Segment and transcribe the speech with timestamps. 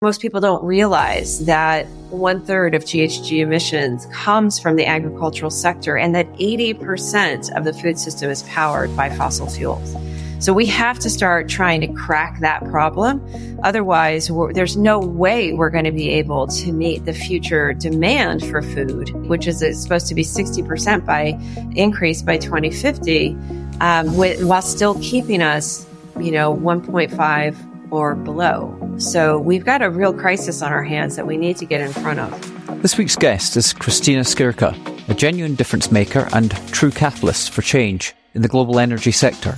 [0.00, 5.96] Most people don't realize that one third of GHG emissions comes from the agricultural sector
[5.96, 9.96] and that 80% of the food system is powered by fossil fuels.
[10.38, 13.20] So we have to start trying to crack that problem.
[13.64, 18.62] Otherwise, there's no way we're going to be able to meet the future demand for
[18.62, 21.36] food, which is supposed to be 60% by
[21.74, 23.36] increase by 2050,
[23.80, 25.88] um, with, while still keeping us,
[26.20, 28.76] you know, 1.5 or below.
[28.98, 31.92] So we've got a real crisis on our hands that we need to get in
[31.92, 32.82] front of.
[32.82, 34.74] This week's guest is Kristina Skierka,
[35.08, 39.56] a genuine difference maker and true catalyst for change in the global energy sector.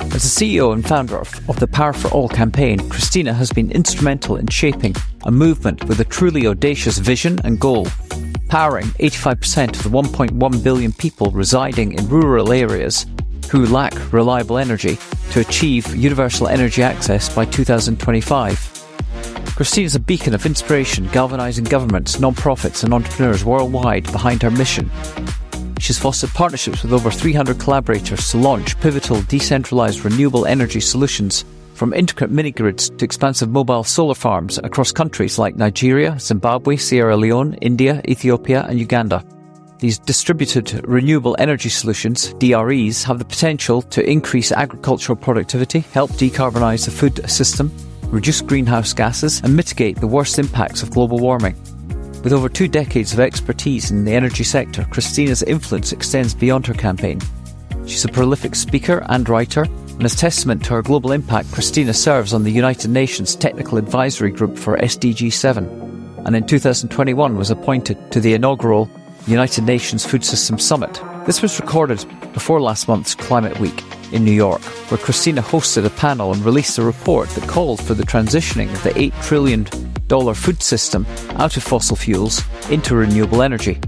[0.00, 3.70] As the CEO and founder of, of, the Power for All campaign, Kristina has been
[3.70, 7.86] instrumental in shaping a movement with a truly audacious vision and goal,
[8.48, 13.06] powering 85% of the 1.1 billion people residing in rural areas
[13.50, 14.98] who lack reliable energy
[15.30, 18.68] to achieve universal energy access by 2025.
[19.56, 24.90] Christine is a beacon of inspiration, galvanising governments, non-profits and entrepreneurs worldwide behind her mission.
[25.78, 31.92] She's fostered partnerships with over 300 collaborators to launch pivotal decentralised renewable energy solutions from
[31.92, 38.00] intricate mini-grids to expansive mobile solar farms across countries like Nigeria, Zimbabwe, Sierra Leone, India,
[38.06, 39.24] Ethiopia and Uganda.
[39.82, 46.84] These distributed renewable energy solutions, DREs, have the potential to increase agricultural productivity, help decarbonise
[46.84, 47.68] the food system,
[48.04, 51.56] reduce greenhouse gases, and mitigate the worst impacts of global warming.
[52.22, 56.74] With over two decades of expertise in the energy sector, Kristina's influence extends beyond her
[56.74, 57.20] campaign.
[57.84, 62.32] She's a prolific speaker and writer, and as testament to her global impact, Kristina serves
[62.32, 68.12] on the United Nations Technical Advisory Group for SDG 7, and in 2021 was appointed
[68.12, 68.88] to the inaugural
[69.26, 71.00] United Nations Food System Summit.
[71.26, 74.60] This was recorded before last month's Climate Week in New York,
[74.90, 78.82] where Kristina hosted a panel and released a report that called for the transitioning of
[78.82, 79.64] the $8 trillion
[80.34, 81.06] food system
[81.36, 83.80] out of fossil fuels into renewable energy.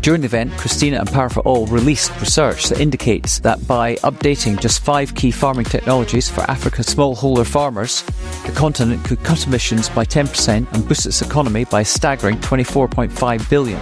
[0.00, 4.60] During the event, Kristina and Power for All released research that indicates that by updating
[4.60, 8.02] just five key farming technologies for Africa's smallholder farmers,
[8.44, 13.50] the continent could cut emissions by 10% and boost its economy by a staggering 24.5
[13.50, 13.80] billion.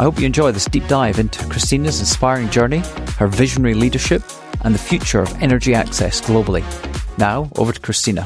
[0.00, 2.78] I hope you enjoy this deep dive into Kristina's inspiring journey,
[3.18, 4.22] her visionary leadership,
[4.64, 6.64] and the future of energy access globally.
[7.18, 8.22] Now, over to Kristina.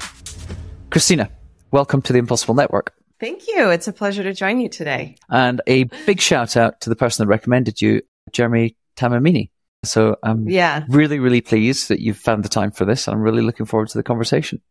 [0.90, 1.30] Kristina,
[1.72, 2.94] welcome to the Impossible Network.
[3.18, 3.70] Thank you.
[3.70, 5.16] It's a pleasure to join you today.
[5.28, 9.50] And a big shout out to the person that recommended you, Jeremy Tamanini.
[9.84, 10.84] So I'm yeah.
[10.88, 13.08] really, really pleased that you've found the time for this.
[13.08, 14.62] I'm really looking forward to the conversation.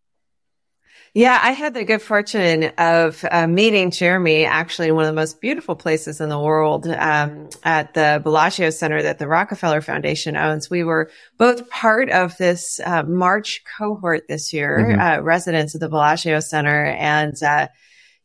[1.16, 5.22] Yeah, I had the good fortune of uh, meeting Jeremy actually in one of the
[5.22, 10.36] most beautiful places in the world um, at the Bellagio Center that the Rockefeller Foundation
[10.36, 10.72] owns.
[10.72, 15.00] We were both part of this uh, March cohort this year, mm-hmm.
[15.00, 17.68] uh, residents of the Bellagio Center, and uh,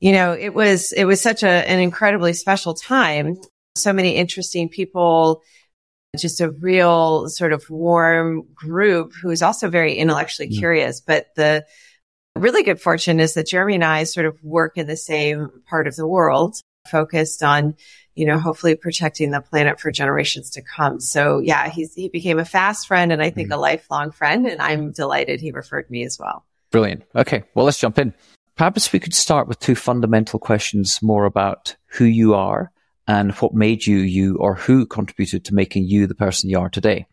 [0.00, 3.36] you know it was it was such a, an incredibly special time.
[3.76, 5.42] So many interesting people
[6.16, 10.58] just a real sort of warm group who is also very intellectually mm.
[10.58, 11.66] curious, but the
[12.36, 15.86] really good fortune is that Jeremy and I sort of work in the same part
[15.86, 17.74] of the world, focused on,
[18.14, 21.00] you know, hopefully protecting the planet for generations to come.
[21.00, 23.58] So yeah, he's, he became a fast friend and I think mm-hmm.
[23.58, 24.46] a lifelong friend.
[24.46, 26.44] And I'm delighted he referred me as well.
[26.70, 27.04] Brilliant.
[27.14, 27.44] Okay.
[27.54, 28.14] Well, let's jump in.
[28.56, 32.72] Perhaps we could start with two fundamental questions more about who you are
[33.06, 36.68] and what made you you or who contributed to making you the person you are
[36.68, 37.06] today.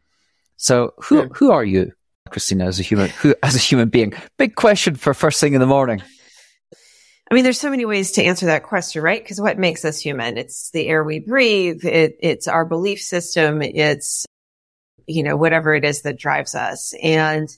[0.57, 1.91] So who, who are you?
[2.29, 4.13] Kristina as a human, who, as a human being?
[4.37, 6.01] Big question for first thing in the morning.
[7.29, 9.21] I mean, there's so many ways to answer that question, right?
[9.21, 10.37] Because what makes us human?
[10.37, 11.83] It's the air we breathe.
[11.83, 13.63] It, it's our belief system.
[13.63, 14.25] It's,
[15.07, 16.93] you know, whatever it is that drives us.
[17.01, 17.49] And,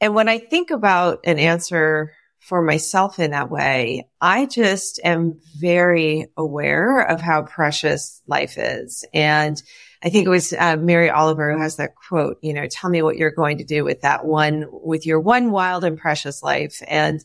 [0.00, 5.40] and when I think about an answer for myself in that way, I just am
[5.56, 9.04] very aware of how precious life is.
[9.14, 9.60] And
[10.02, 13.02] I think it was uh, Mary Oliver who has that quote, you know, tell me
[13.02, 16.82] what you're going to do with that one, with your one wild and precious life.
[16.86, 17.24] And,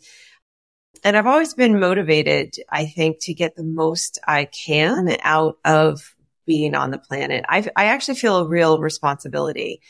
[1.03, 6.15] and I've always been motivated, I think, to get the most I can out of
[6.45, 7.45] being on the planet.
[7.47, 9.81] I, I actually feel a real responsibility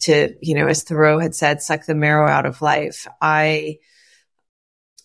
[0.00, 3.06] to, you know, as Thoreau had said, suck the marrow out of life.
[3.20, 3.78] I,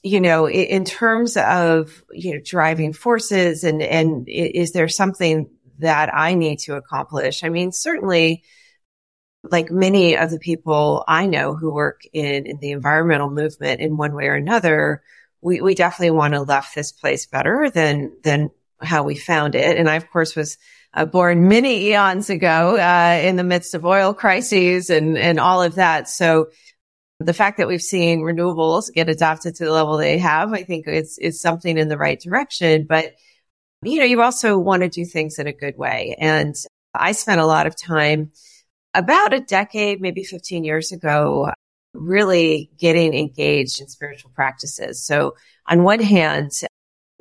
[0.03, 5.49] you know, in terms of, you know, driving forces and, and is there something
[5.79, 7.43] that I need to accomplish.
[7.43, 8.43] I mean, certainly
[9.43, 13.95] like many of the people I know who work in, in the environmental movement in
[13.95, 15.03] one way or another,
[15.41, 18.49] we, we definitely want to left this place better than, than
[18.81, 19.77] how we found it.
[19.77, 20.57] And I, of course, was
[20.93, 25.61] uh, born many eons ago, uh, in the midst of oil crises and, and all
[25.61, 26.09] of that.
[26.09, 26.47] So
[27.19, 30.87] the fact that we've seen renewables get adopted to the level they have, I think
[30.87, 32.85] is, is something in the right direction.
[32.89, 33.13] But,
[33.83, 36.15] you know, you also want to do things in a good way.
[36.19, 36.55] And
[36.93, 38.31] I spent a lot of time
[38.93, 41.51] about a decade, maybe 15 years ago,
[41.93, 45.03] really getting engaged in spiritual practices.
[45.05, 45.35] So
[45.67, 46.51] on one hand,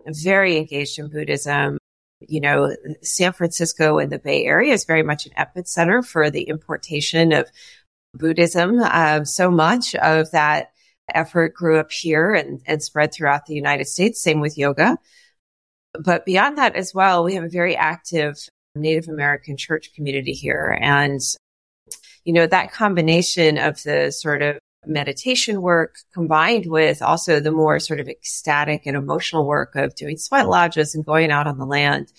[0.07, 1.79] very engaged in Buddhism.
[2.21, 6.45] You know, San Francisco and the Bay Area is very much an epicenter for the
[6.45, 7.51] importation of
[8.15, 8.81] Buddhism.
[8.81, 10.71] Uh, so much of that
[11.13, 14.23] effort grew up here and, and spread throughout the United States.
[14.23, 14.97] Same with yoga.
[16.05, 18.37] But beyond that as well, we have a very active
[18.75, 20.79] Native American church community here.
[20.81, 21.21] And,
[22.25, 27.81] you know, that combination of the sort of meditation work combined with also the more
[27.81, 31.67] sort of ecstatic and emotional work of doing sweat lodges and going out on the
[31.67, 32.13] land,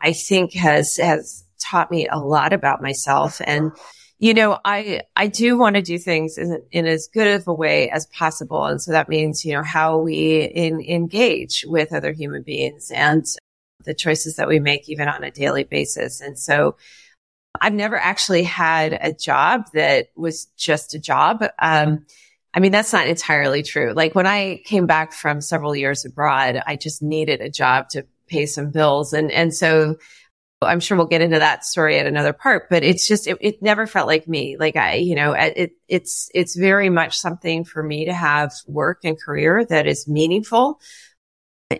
[0.00, 3.40] I think has, has taught me a lot about myself.
[3.44, 3.72] And,
[4.18, 7.52] you know, I, I do want to do things in, in as good of a
[7.54, 8.64] way as possible.
[8.64, 13.26] And so that means, you know, how we in, engage with other human beings and
[13.84, 16.20] the choices that we make even on a daily basis.
[16.20, 16.76] And so,
[17.60, 21.44] I've never actually had a job that was just a job.
[21.58, 22.06] Um,
[22.54, 23.92] I mean, that's not entirely true.
[23.94, 28.06] Like when I came back from several years abroad, I just needed a job to
[28.28, 29.12] pay some bills.
[29.12, 29.96] And, and so
[30.62, 33.62] I'm sure we'll get into that story at another part, but it's just, it, it
[33.62, 34.56] never felt like me.
[34.56, 39.00] Like I, you know, it, it's, it's very much something for me to have work
[39.04, 40.80] and career that is meaningful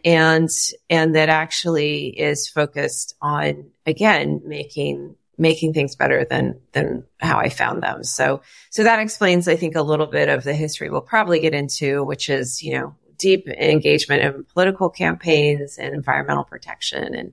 [0.05, 0.51] and,
[0.91, 7.51] and that actually is focused on, again, making making things better than than how I
[7.51, 8.03] found them.
[8.03, 8.41] So
[8.71, 12.03] so that explains, I think, a little bit of the history we'll probably get into,
[12.05, 17.33] which is you know deep engagement in political campaigns and environmental protection and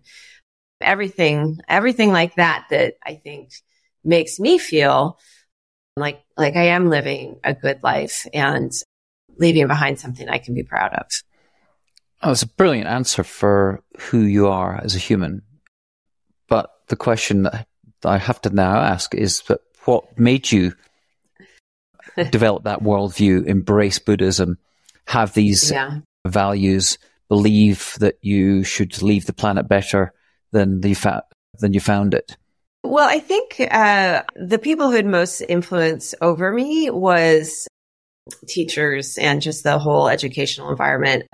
[0.83, 3.51] everything everything like that that I think
[4.03, 5.18] makes me feel
[5.95, 8.71] like like I am living a good life and
[9.38, 11.06] leaving behind something I can be proud of.
[12.21, 15.41] Oh, it's a brilliant answer for who you are as a human.
[16.47, 17.68] But the question that
[18.03, 20.74] I have to now ask is that what made you
[22.30, 24.57] develop that worldview, embrace Buddhism,
[25.06, 26.00] have these yeah.
[26.25, 26.97] values,
[27.27, 30.13] believe that you should leave the planet better
[30.54, 31.24] than the fa-
[31.60, 32.38] than you found it?
[32.84, 37.68] Well, I think uh, the people who had most influence over me was
[38.48, 41.26] teachers and just the whole educational environment.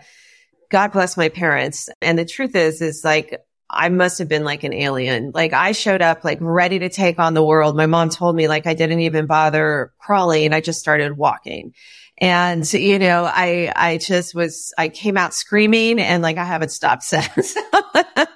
[0.71, 1.89] God bless my parents.
[2.01, 3.39] And the truth is, is like
[3.69, 5.31] I must have been like an alien.
[5.33, 7.75] Like I showed up like ready to take on the world.
[7.75, 10.53] My mom told me like I didn't even bother crawling.
[10.53, 11.73] I just started walking.
[12.21, 16.71] And, you know, I, I just was, I came out screaming and like I haven't
[16.71, 17.55] stopped since.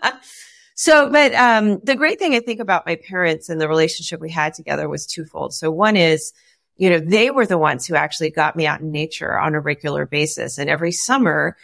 [0.76, 4.32] so, but, um, the great thing I think about my parents and the relationship we
[4.32, 5.54] had together was twofold.
[5.54, 6.34] So one is,
[6.78, 9.60] you know, they were the ones who actually got me out in nature on a
[9.60, 10.58] regular basis.
[10.58, 11.56] And every summer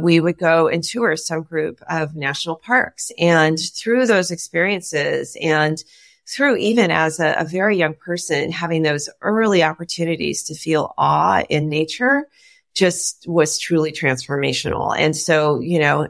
[0.00, 3.10] we would go and tour some group of national parks.
[3.18, 5.82] And through those experiences and
[6.28, 11.44] through even as a, a, very young person, having those early opportunities to feel awe
[11.48, 12.26] in nature
[12.74, 14.94] just was truly transformational.
[14.96, 16.08] And so, you know,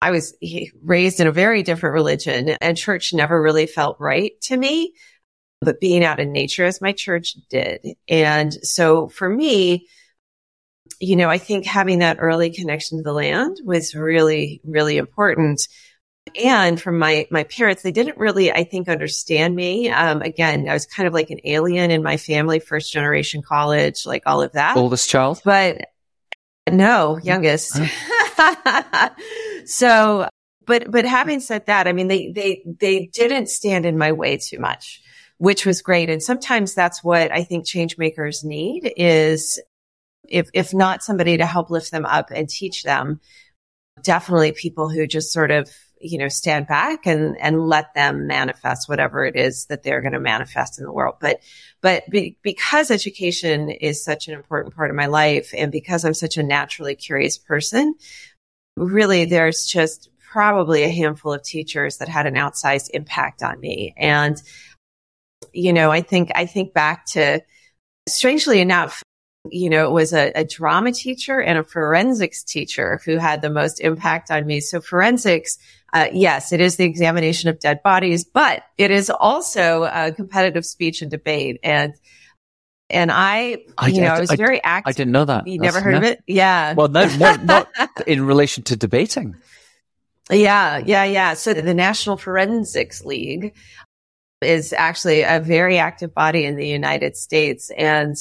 [0.00, 0.34] I was
[0.82, 4.94] raised in a very different religion and church never really felt right to me,
[5.60, 7.80] but being out in nature as my church did.
[8.08, 9.86] And so for me,
[11.00, 15.66] you know, I think having that early connection to the land was really, really important.
[16.42, 19.90] And from my, my parents, they didn't really, I think, understand me.
[19.90, 24.06] Um, again, I was kind of like an alien in my family, first generation college,
[24.06, 24.76] like all of that.
[24.76, 25.40] Oldest child?
[25.44, 25.86] But
[26.70, 27.78] no, youngest.
[29.66, 30.28] so,
[30.66, 34.36] but, but having said that, I mean, they, they, they didn't stand in my way
[34.36, 35.02] too much
[35.38, 36.10] which was great.
[36.10, 39.60] And sometimes that's what I think change makers need is
[40.28, 43.20] if, if not somebody to help lift them up and teach them,
[44.02, 48.88] definitely people who just sort of, you know, stand back and, and let them manifest
[48.88, 51.16] whatever it is that they're going to manifest in the world.
[51.20, 51.40] But,
[51.80, 56.14] but be, because education is such an important part of my life and because I'm
[56.14, 57.94] such a naturally curious person,
[58.76, 63.94] really there's just probably a handful of teachers that had an outsized impact on me.
[63.96, 64.40] And,
[65.52, 67.42] you know, I think, I think back to,
[68.08, 69.02] strangely enough,
[69.50, 73.50] you know, it was a, a, drama teacher and a forensics teacher who had the
[73.50, 74.60] most impact on me.
[74.60, 75.58] So forensics,
[75.96, 80.66] uh, yes, it is the examination of dead bodies, but it is also a competitive
[80.66, 81.58] speech and debate.
[81.62, 81.94] And,
[82.90, 84.90] and I, I you know, I, I was I, very active.
[84.90, 85.46] I didn't know that.
[85.46, 86.22] You That's never heard no, of it?
[86.26, 86.74] Yeah.
[86.74, 87.68] Well, no, not, not
[88.06, 89.36] in relation to debating.
[90.30, 91.32] Yeah, yeah, yeah.
[91.32, 93.54] So the National Forensics League
[94.42, 97.70] is actually a very active body in the United States.
[97.70, 98.16] And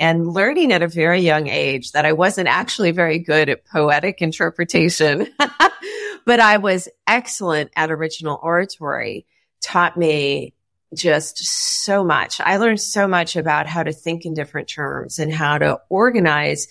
[0.00, 4.22] and learning at a very young age that I wasn't actually very good at poetic
[4.22, 5.26] interpretation,
[6.28, 9.24] but I was excellent at original oratory
[9.62, 10.52] taught me
[10.94, 12.38] just so much.
[12.38, 16.68] I learned so much about how to think in different terms and how to organize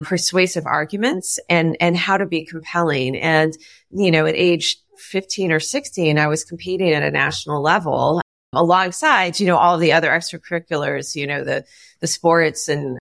[0.00, 3.14] persuasive arguments and, and how to be compelling.
[3.18, 3.52] And,
[3.90, 8.22] you know, at age 15 or 16, I was competing at a national level
[8.54, 11.66] alongside, you know, all the other extracurriculars, you know, the,
[12.00, 12.98] the sports and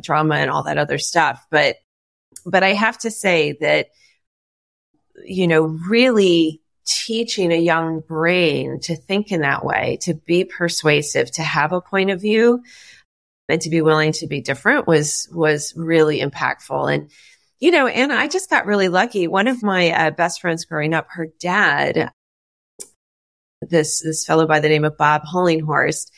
[0.00, 1.44] drama and all that other stuff.
[1.50, 1.76] But,
[2.46, 3.88] but I have to say that,
[5.24, 11.30] you know, really teaching a young brain to think in that way, to be persuasive,
[11.32, 12.62] to have a point of view
[13.48, 16.92] and to be willing to be different was, was really impactful.
[16.92, 17.10] And,
[17.58, 19.26] you know, and I just got really lucky.
[19.26, 22.10] One of my uh, best friends growing up, her dad,
[23.62, 26.10] this, this fellow by the name of Bob Hollinghorst,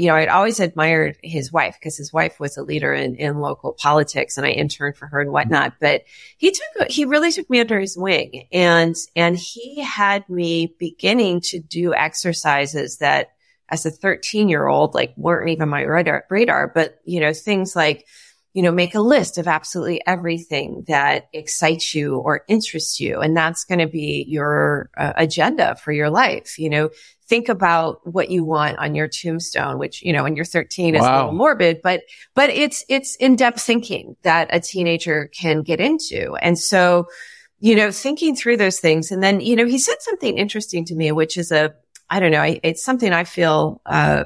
[0.00, 3.40] you know, I'd always admired his wife because his wife was a leader in, in
[3.40, 5.74] local politics and I interned for her and whatnot.
[5.80, 6.04] But
[6.38, 11.40] he took, he really took me under his wing and, and he had me beginning
[11.42, 13.32] to do exercises that
[13.68, 17.74] as a 13 year old, like weren't even my radar, radar, but you know, things
[17.74, 18.06] like,
[18.52, 23.20] you know, make a list of absolutely everything that excites you or interests you.
[23.20, 26.58] And that's going to be your uh, agenda for your life.
[26.58, 26.90] You know,
[27.32, 31.00] think about what you want on your tombstone, which, you know, when you're 13 is
[31.00, 31.08] wow.
[31.08, 32.02] a little morbid, but,
[32.34, 36.36] but it's, it's in-depth thinking that a teenager can get into.
[36.42, 37.06] And so,
[37.58, 39.10] you know, thinking through those things.
[39.10, 41.72] And then, you know, he said something interesting to me, which is a,
[42.10, 44.24] I don't know, it's something I feel, uh,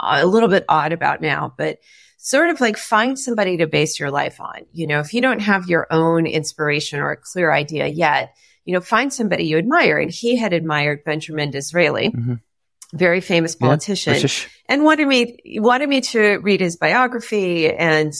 [0.00, 1.78] a little bit odd about now, but
[2.16, 4.66] sort of like find somebody to base your life on.
[4.72, 8.34] You know, if you don't have your own inspiration or a clear idea yet,
[8.64, 9.98] you know, find somebody you admire.
[9.98, 12.10] And he had admired Benjamin Disraeli.
[12.10, 12.34] Mm-hmm.
[12.94, 14.28] Very famous politician yeah,
[14.68, 18.12] and wanted me, wanted me to read his biography and,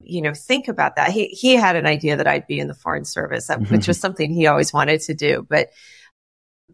[0.00, 1.12] you know, think about that.
[1.12, 3.72] He, he had an idea that I'd be in the foreign service, mm-hmm.
[3.72, 5.46] which was something he always wanted to do.
[5.48, 5.68] But,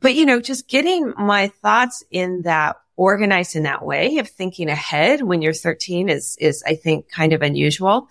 [0.00, 4.70] but, you know, just getting my thoughts in that organized in that way of thinking
[4.70, 8.08] ahead when you're 13 is, is, I think, kind of unusual.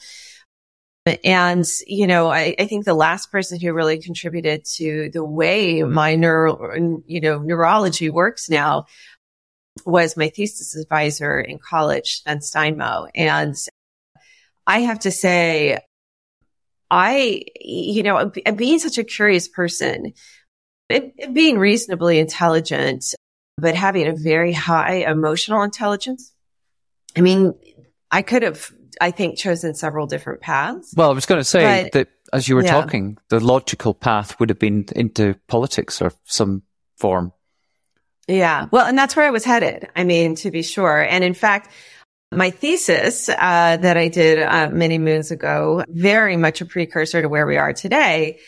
[1.06, 5.84] And, you know, I, I, think the last person who really contributed to the way
[5.84, 8.86] my neuro, you know, neurology works now
[9.86, 13.10] was my thesis advisor in college, Sven Steinmo.
[13.16, 13.54] And
[14.66, 15.80] I have to say,
[16.90, 20.14] I, you know, being such a curious person,
[20.88, 23.04] it, being reasonably intelligent,
[23.58, 26.32] but having a very high emotional intelligence.
[27.18, 27.56] I mean,
[28.10, 30.94] I could have I think, chosen several different paths.
[30.96, 32.72] Well, I was going to say but, that as you were yeah.
[32.72, 36.64] talking, the logical path would have been into politics or some
[36.98, 37.32] form.
[38.28, 38.68] Yeah.
[38.72, 39.90] Well, and that's where I was headed.
[39.96, 41.02] I mean, to be sure.
[41.02, 41.70] And in fact,
[42.32, 47.30] my thesis uh, that I did uh, many moons ago, very much a precursor to
[47.30, 48.40] where we are today,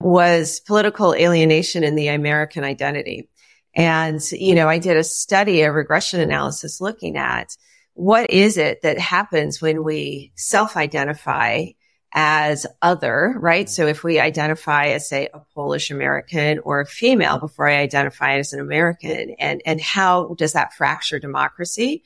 [0.00, 3.30] was political alienation in the American identity.
[3.74, 7.56] And, you know, I did a study, a regression analysis looking at
[7.98, 11.66] what is it that happens when we self-identify
[12.12, 13.68] as other, right?
[13.68, 18.38] So if we identify as say a Polish American or a female before I identify
[18.38, 22.04] as an American and, and how does that fracture democracy?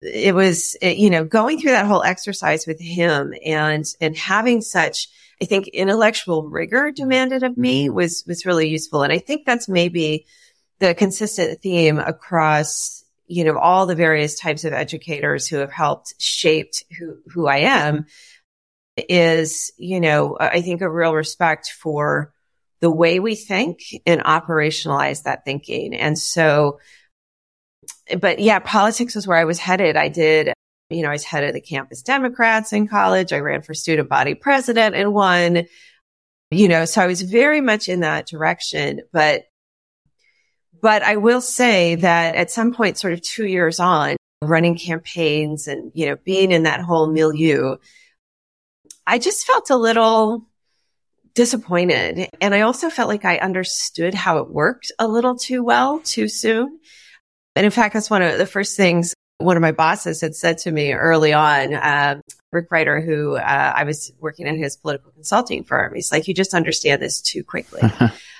[0.00, 5.08] It was, you know, going through that whole exercise with him and, and having such,
[5.42, 9.02] I think intellectual rigor demanded of me was, was really useful.
[9.02, 10.26] And I think that's maybe
[10.78, 16.14] the consistent theme across you know, all the various types of educators who have helped
[16.18, 18.06] shaped who, who I am
[18.96, 22.32] is, you know, I think a real respect for
[22.80, 25.94] the way we think and operationalize that thinking.
[25.94, 26.80] And so,
[28.20, 29.96] but yeah, politics was where I was headed.
[29.96, 30.52] I did,
[30.90, 33.32] you know, I was head of the campus Democrats in college.
[33.32, 35.64] I ran for student body president and won,
[36.50, 39.44] you know, so I was very much in that direction, but
[40.84, 45.66] but I will say that at some point, sort of two years on, running campaigns
[45.66, 47.76] and, you know, being in that whole milieu,
[49.06, 50.46] I just felt a little
[51.34, 52.28] disappointed.
[52.38, 56.28] And I also felt like I understood how it worked a little too well, too
[56.28, 56.78] soon.
[57.56, 60.58] And in fact, that's one of the first things one of my bosses had said
[60.58, 62.20] to me early on, uh,
[62.52, 65.94] Rick Ridder, who uh, I was working in his political consulting firm.
[65.94, 67.82] He's like, you just understand this too quickly.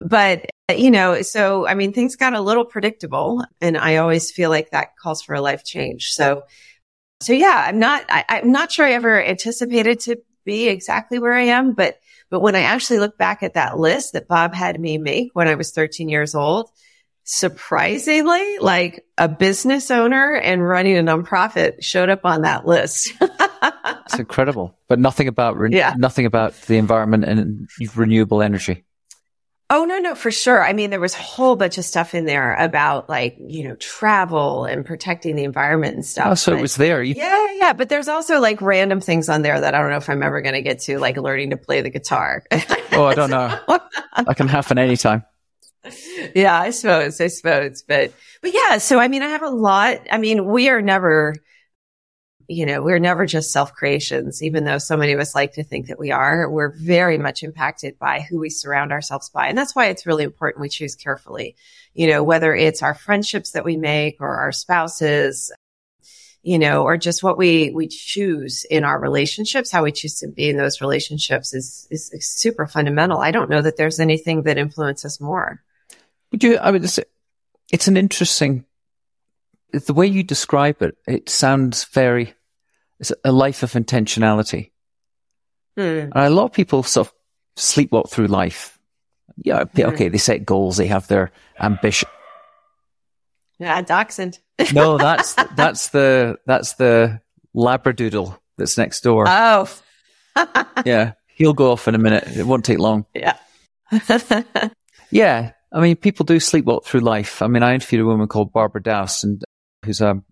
[0.00, 4.50] but you know, so I mean, things got a little predictable and I always feel
[4.50, 6.12] like that calls for a life change.
[6.12, 6.42] So,
[7.20, 11.34] so yeah, I'm not, I, I'm not sure I ever anticipated to be exactly where
[11.34, 11.98] I am, but,
[12.30, 15.48] but when I actually look back at that list that Bob had me make when
[15.48, 16.70] I was 13 years old,
[17.24, 23.12] surprisingly, like a business owner and running a nonprofit showed up on that list.
[23.20, 25.94] it's incredible, but nothing about re- yeah.
[25.96, 28.84] nothing about the environment and renewable energy.
[29.72, 30.64] Oh, no, no, for sure.
[30.64, 33.76] I mean, there was a whole bunch of stuff in there about like, you know,
[33.76, 36.26] travel and protecting the environment and stuff.
[36.28, 37.00] Oh, so but, it was there.
[37.04, 37.72] You- yeah, yeah.
[37.72, 40.42] But there's also like random things on there that I don't know if I'm ever
[40.42, 42.42] going to get to, like learning to play the guitar.
[42.92, 43.56] oh, I don't know.
[43.68, 45.24] that can happen anytime.
[46.34, 47.82] Yeah, I suppose, I suppose.
[47.82, 48.12] But,
[48.42, 50.00] but yeah, so I mean, I have a lot.
[50.10, 51.34] I mean, we are never,
[52.50, 55.62] you know, we're never just self creations, even though so many of us like to
[55.62, 56.50] think that we are.
[56.50, 59.46] We're very much impacted by who we surround ourselves by.
[59.46, 61.54] And that's why it's really important we choose carefully,
[61.94, 65.52] you know, whether it's our friendships that we make or our spouses,
[66.42, 70.26] you know, or just what we, we choose in our relationships, how we choose to
[70.26, 73.18] be in those relationships is, is, super fundamental.
[73.18, 75.62] I don't know that there's anything that influences more.
[76.32, 77.04] Would you, I would say,
[77.70, 78.64] it's an interesting,
[79.70, 82.34] the way you describe it, it sounds very,
[83.00, 84.70] it's a life of intentionality.
[85.76, 86.08] Hmm.
[86.12, 87.14] a lot of people sort of
[87.56, 88.78] sleepwalk through life.
[89.36, 89.82] Yeah, hmm.
[89.82, 92.08] okay, they set goals, they have their ambition.
[93.58, 94.38] Yeah, dachshund.
[94.74, 97.20] no, that's that's the that's the
[97.54, 99.26] labradoodle that's next door.
[99.28, 99.68] Oh,
[100.84, 102.24] yeah, he'll go off in a minute.
[102.36, 103.06] It won't take long.
[103.14, 103.36] Yeah,
[105.10, 105.52] yeah.
[105.72, 107.42] I mean, people do sleepwalk through life.
[107.42, 109.42] I mean, I interviewed a woman called Barbara Douse, and
[109.84, 110.22] who's a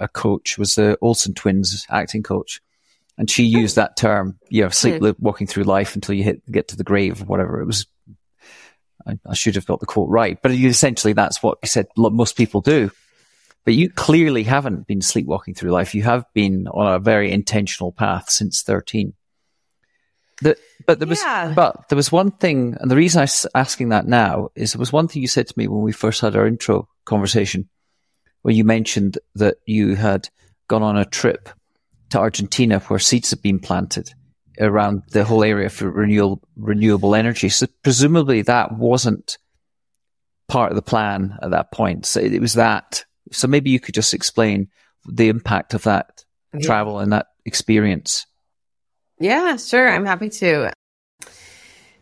[0.00, 2.60] a coach, was the Olsen twins acting coach.
[3.18, 5.50] And she used that term, you know, sleepwalking hmm.
[5.50, 7.60] through life until you hit, get to the grave or whatever.
[7.60, 7.86] It was,
[9.06, 12.36] I, I should have got the quote right, but essentially that's what you said most
[12.36, 12.90] people do.
[13.64, 15.94] But you clearly haven't been sleepwalking through life.
[15.94, 19.12] You have been on a very intentional path since 13.
[20.42, 21.52] The, but there was, yeah.
[21.54, 24.92] but there was one thing, and the reason I'm asking that now is there was
[24.92, 27.68] one thing you said to me when we first had our intro conversation,
[28.42, 30.28] where you mentioned that you had
[30.68, 31.48] gone on a trip
[32.10, 34.12] to Argentina where seeds had been planted
[34.58, 37.48] around the whole area for renewable renewable energy.
[37.48, 39.38] So presumably that wasn't
[40.48, 42.06] part of the plan at that point.
[42.06, 43.04] So it was that.
[43.32, 44.68] So maybe you could just explain
[45.06, 46.60] the impact of that yeah.
[46.60, 48.26] travel and that experience.
[49.18, 49.88] Yeah, sure.
[49.88, 50.72] I'm happy to.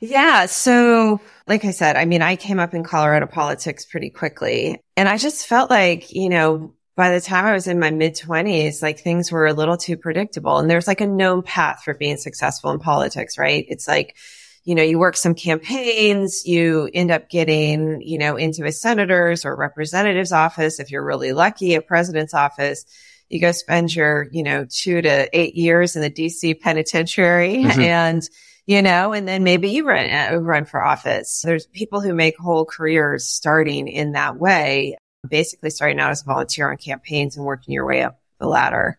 [0.00, 0.46] Yeah.
[0.46, 5.08] So, like I said, I mean, I came up in Colorado politics pretty quickly and
[5.08, 8.82] I just felt like, you know, by the time I was in my mid twenties,
[8.82, 12.16] like things were a little too predictable and there's like a known path for being
[12.16, 13.64] successful in politics, right?
[13.68, 14.16] It's like,
[14.64, 19.44] you know, you work some campaigns, you end up getting, you know, into a senator's
[19.44, 20.80] or representative's office.
[20.80, 22.84] If you're really lucky, a president's office
[23.28, 27.80] you go spend your, you know, two to eight years in the DC penitentiary mm-hmm.
[27.80, 28.28] and,
[28.68, 31.40] you know, and then maybe you run, uh, run for office.
[31.42, 36.26] There's people who make whole careers starting in that way, basically starting out as a
[36.26, 38.98] volunteer on campaigns and working your way up the ladder.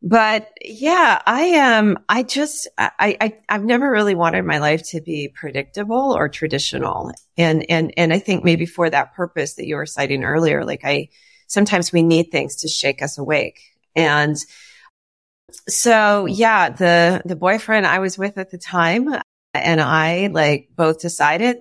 [0.00, 4.88] But yeah, I am, um, I just, I, I, I've never really wanted my life
[4.90, 7.12] to be predictable or traditional.
[7.36, 10.86] And, and, and I think maybe for that purpose that you were citing earlier, like
[10.86, 11.10] I,
[11.48, 13.60] sometimes we need things to shake us awake.
[13.94, 14.38] And
[15.68, 19.08] so yeah, the, the boyfriend I was with at the time
[19.54, 21.58] and I like both decided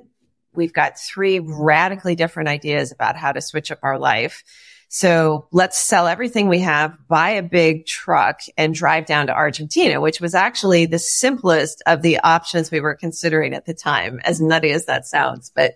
[0.53, 4.43] we've got three radically different ideas about how to switch up our life.
[4.89, 9.99] So let's sell everything we have, buy a big truck and drive down to Argentina,
[9.99, 14.39] which was actually the simplest of the options we were considering at the time, as
[14.39, 15.51] nutty as that sounds.
[15.53, 15.75] But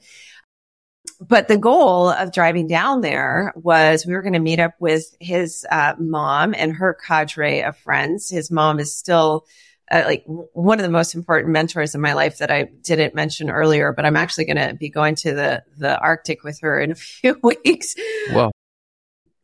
[1.22, 5.16] but the goal of driving down there was we were going to meet up with
[5.20, 8.30] his uh, mom and her cadre of friends.
[8.30, 9.46] His mom is still
[9.92, 13.52] uh, like one of the most important mentors in my life that I didn't mention
[13.52, 16.92] earlier, but I'm actually going to be going to the, the Arctic with her in
[16.92, 17.96] a few weeks.
[18.32, 18.52] Wow.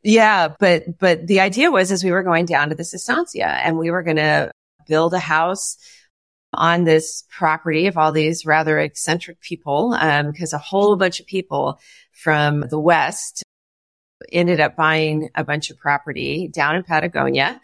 [0.02, 0.56] Yeah.
[0.60, 3.92] But, but the idea was as we were going down to this estancia and we
[3.92, 4.52] were going to
[4.88, 5.78] build a house
[6.54, 11.28] on this property of all these rather eccentric people, because um, a whole bunch of
[11.28, 11.80] people
[12.12, 13.44] from the West
[14.32, 17.62] ended up buying a bunch of property down in Patagonia,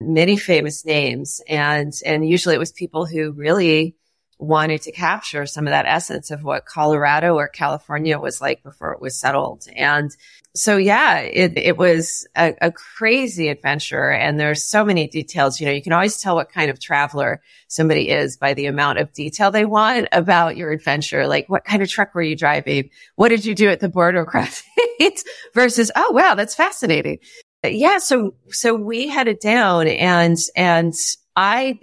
[0.00, 1.40] many famous names.
[1.48, 3.96] And, and usually it was people who really
[4.38, 8.92] wanted to capture some of that essence of what Colorado or California was like before
[8.92, 9.66] it was settled.
[9.74, 10.14] And
[10.54, 14.10] so, yeah, it, it was a, a, crazy adventure.
[14.10, 15.60] And there's so many details.
[15.60, 18.98] You know, you can always tell what kind of traveler somebody is by the amount
[18.98, 21.26] of detail they want about your adventure.
[21.26, 22.90] Like, what kind of truck were you driving?
[23.16, 27.18] What did you do at the border crossings versus, oh, wow, that's fascinating.
[27.62, 27.98] Yeah.
[27.98, 30.94] So, so we headed down and, and
[31.36, 31.78] I,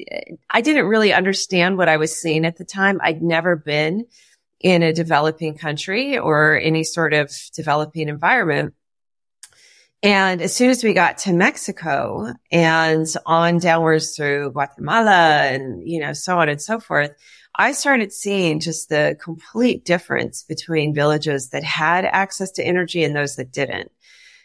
[0.50, 3.00] I didn't really understand what I was seeing at the time.
[3.04, 4.08] I'd never been
[4.60, 8.74] in a developing country or any sort of developing environment.
[10.02, 16.00] And as soon as we got to Mexico and on downwards through Guatemala and, you
[16.02, 17.12] know, so on and so forth,
[17.56, 23.16] I started seeing just the complete difference between villages that had access to energy and
[23.16, 23.92] those that didn't.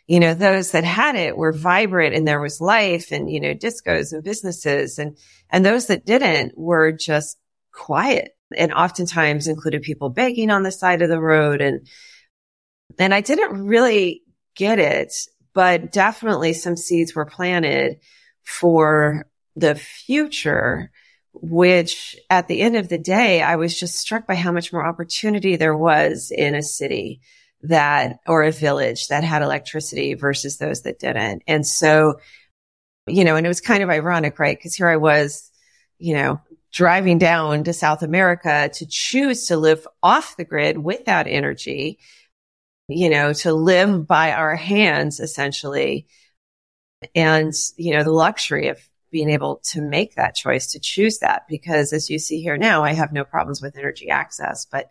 [0.08, 3.54] You know, those that had it were vibrant and there was life and, you know,
[3.54, 5.16] discos and businesses and,
[5.50, 7.38] and those that didn't were just
[7.72, 11.60] quiet and oftentimes included people begging on the side of the road.
[11.60, 11.86] And,
[12.98, 14.22] and I didn't really
[14.56, 15.12] get it
[15.58, 17.98] but definitely some seeds were planted
[18.44, 20.92] for the future,
[21.32, 24.86] which at the end of the day, I was just struck by how much more
[24.86, 27.22] opportunity there was in a city
[27.62, 31.42] that, or a village that had electricity versus those that didn't.
[31.46, 32.20] And so,
[33.06, 34.60] you know, and it was kind of ironic, right?
[34.60, 35.50] Cause here I was,
[35.98, 36.40] you know,
[36.70, 41.98] driving down to South America to choose to live off the grid without energy
[42.88, 46.06] you know, to live by our hands essentially.
[47.14, 51.46] And, you know, the luxury of being able to make that choice to choose that
[51.48, 54.66] because as you see here now, I have no problems with energy access.
[54.66, 54.90] But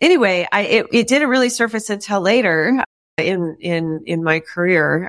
[0.00, 5.08] anyway, I, it, it didn't really surface until later uh, in, in, in my career.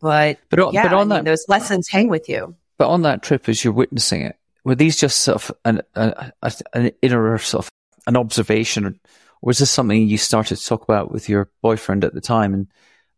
[0.00, 2.54] But, but, yeah, but on mean, that, those lessons hang with you.
[2.78, 6.32] But on that trip, as you're witnessing it, were these just sort of an, an,
[6.74, 7.70] an inner sort of
[8.06, 8.94] an observation or
[9.42, 12.66] was this something you started to talk about with your boyfriend at the time and,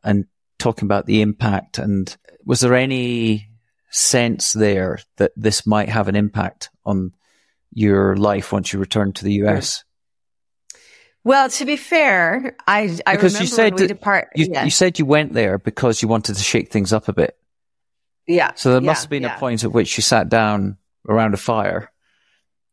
[0.05, 0.27] and
[0.59, 1.79] talking about the impact?
[1.79, 3.49] And was there any
[3.91, 7.13] sense there that this might have an impact on
[7.73, 9.85] your life once you return to the US?
[11.29, 15.35] Well, to be fair, I, I because you said depart, you, you, said you went
[15.35, 17.37] there because you wanted to shake things up a bit.
[18.27, 18.53] Yeah.
[18.55, 19.37] So there yeah, must have been yeah.
[19.37, 21.93] a point at which you sat down around a fire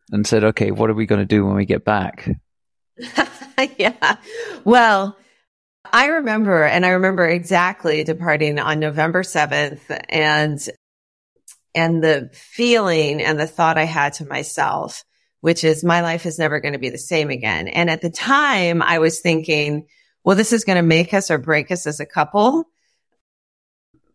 [0.09, 2.29] and said, "Okay, what are we going to do when we get back?"
[3.77, 4.15] yeah.
[4.63, 5.17] Well,
[5.91, 10.65] I remember, and I remember exactly departing on November 7th and,
[11.75, 15.03] and the feeling and the thought I had to myself,
[15.45, 17.67] which is my life is never going to be the same again.
[17.67, 19.85] And at the time I was thinking,
[20.23, 22.67] well, this is going to make us or break us as a couple,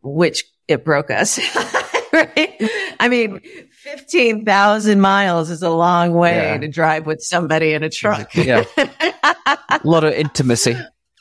[0.02, 1.38] which it broke us.
[2.12, 2.60] right?
[2.98, 6.58] I mean, 15,000 miles is a long way yeah.
[6.58, 8.34] to drive with somebody in a truck.
[8.34, 8.64] Yeah.
[8.76, 10.76] a lot of intimacy.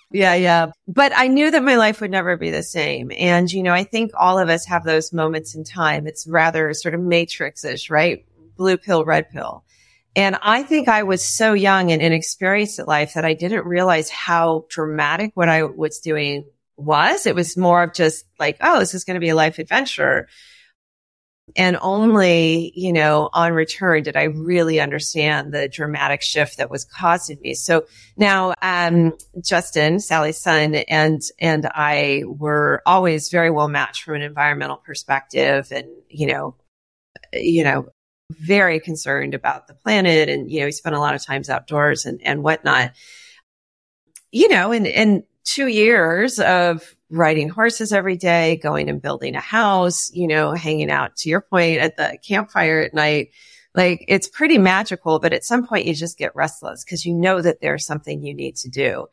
[0.10, 0.72] Yeah, yeah.
[0.88, 3.12] But I knew that my life would never be the same.
[3.16, 6.08] And, you know, I think all of us have those moments in time.
[6.08, 8.26] It's rather sort of matrix-ish, right?
[8.58, 9.66] Blue pill, red pill.
[10.20, 14.10] And I think I was so young and inexperienced at life that I didn't realize
[14.10, 16.44] how dramatic what I was doing
[16.76, 17.26] was.
[17.26, 20.28] It was more of just like, oh, this is going to be a life adventure.
[21.56, 26.84] And only, you know, on return did I really understand the dramatic shift that was
[26.84, 27.54] caused in me.
[27.54, 27.86] So
[28.18, 34.24] now, um, Justin, Sally's son and, and I were always very well matched from an
[34.24, 36.58] environmental perspective and, you know,
[37.32, 37.88] you know,
[38.30, 42.06] very concerned about the planet and, you know, he spent a lot of times outdoors
[42.06, 42.92] and, and whatnot.
[44.32, 49.42] You know, and, and two years of riding horses every day, going and building a
[49.42, 53.30] house, you know, hanging out to your point at the campfire at night.
[53.74, 57.42] Like it's pretty magical, but at some point you just get restless because you know
[57.42, 59.08] that there's something you need to do.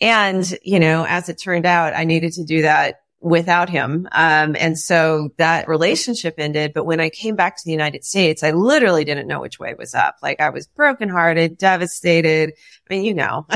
[0.00, 4.06] And, you know, as it turned out, I needed to do that without him.
[4.12, 6.72] Um, and so that relationship ended.
[6.74, 9.74] But when I came back to the United States, I literally didn't know which way
[9.76, 10.16] was up.
[10.22, 12.52] Like I was brokenhearted, devastated.
[12.88, 13.46] I mean, you know,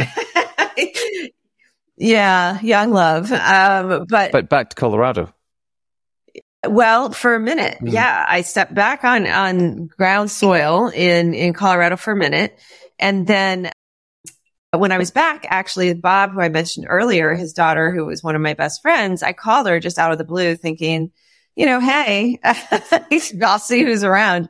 [1.99, 3.31] Yeah, young love.
[3.33, 5.33] Um, but but back to Colorado.
[6.67, 7.93] Well, for a minute, mm.
[7.93, 12.59] yeah, I stepped back on on ground soil in in Colorado for a minute,
[12.99, 13.71] and then
[14.77, 18.35] when I was back, actually, Bob, who I mentioned earlier, his daughter, who was one
[18.35, 21.11] of my best friends, I called her just out of the blue, thinking,
[21.57, 22.39] you know, hey,
[23.43, 24.49] I'll see who's around.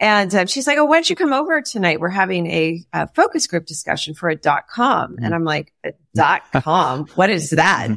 [0.00, 2.00] And um, she's like, "Oh, why don't you come over tonight?
[2.00, 5.92] We're having a, a focus group discussion for a dot com." And I'm like, "A
[6.14, 7.06] dot com?
[7.14, 7.96] what is that?"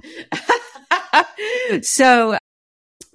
[1.82, 2.38] so,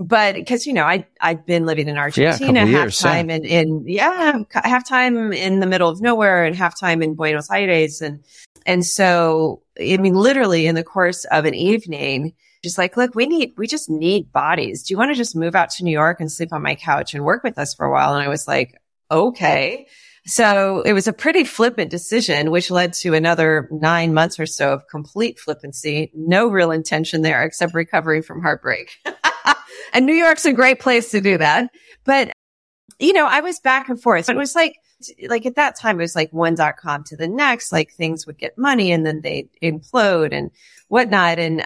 [0.02, 3.36] but because you know, I I've been living in Argentina, yeah, half time yeah.
[3.36, 7.50] in in yeah, half time in the middle of nowhere, and half time in Buenos
[7.50, 8.24] Aires, and
[8.66, 13.26] and so I mean, literally in the course of an evening just like, look, we
[13.26, 14.84] need, we just need bodies.
[14.84, 17.12] Do you want to just move out to New York and sleep on my couch
[17.12, 18.14] and work with us for a while?
[18.14, 19.88] And I was like, okay.
[20.26, 24.72] So it was a pretty flippant decision, which led to another nine months or so
[24.72, 26.12] of complete flippancy.
[26.14, 28.92] No real intention there except recovery from heartbreak.
[29.92, 31.70] and New York's a great place to do that.
[32.05, 32.33] But
[32.98, 34.28] you know, I was back and forth.
[34.28, 34.76] It was like,
[35.28, 38.26] like at that time, it was like one dot com to the next, like things
[38.26, 40.52] would get money and then they implode and
[40.88, 41.40] whatnot.
[41.40, 41.64] And,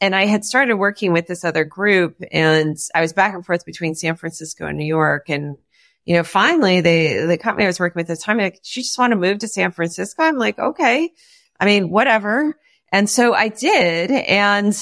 [0.00, 3.66] and I had started working with this other group and I was back and forth
[3.66, 5.28] between San Francisco and New York.
[5.28, 5.58] And,
[6.06, 8.80] you know, finally they, the company I was working with at the time, like, she
[8.80, 10.22] just want to move to San Francisco.
[10.22, 11.12] I'm like, okay.
[11.60, 12.56] I mean, whatever.
[12.90, 14.10] And so I did.
[14.10, 14.74] And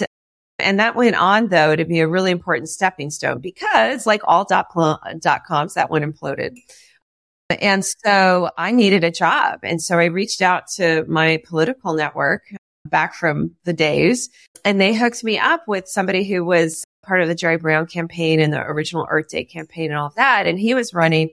[0.58, 4.44] and that went on though to be a really important stepping stone because like all
[4.44, 4.68] dot,
[5.20, 6.56] dot coms, that one imploded.
[7.60, 9.60] And so I needed a job.
[9.62, 12.44] And so I reached out to my political network
[12.86, 14.30] back from the days
[14.64, 18.40] and they hooked me up with somebody who was part of the Jerry Brown campaign
[18.40, 20.46] and the original Earth Day campaign and all of that.
[20.46, 21.30] And he was running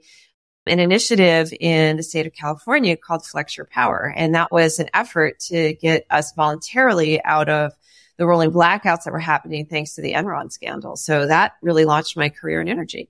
[0.65, 4.13] an initiative in the state of California called Flex Your Power.
[4.15, 7.73] And that was an effort to get us voluntarily out of
[8.19, 10.97] the rolling blackouts that were happening thanks to the Enron scandal.
[10.97, 13.10] So that really launched my career in energy.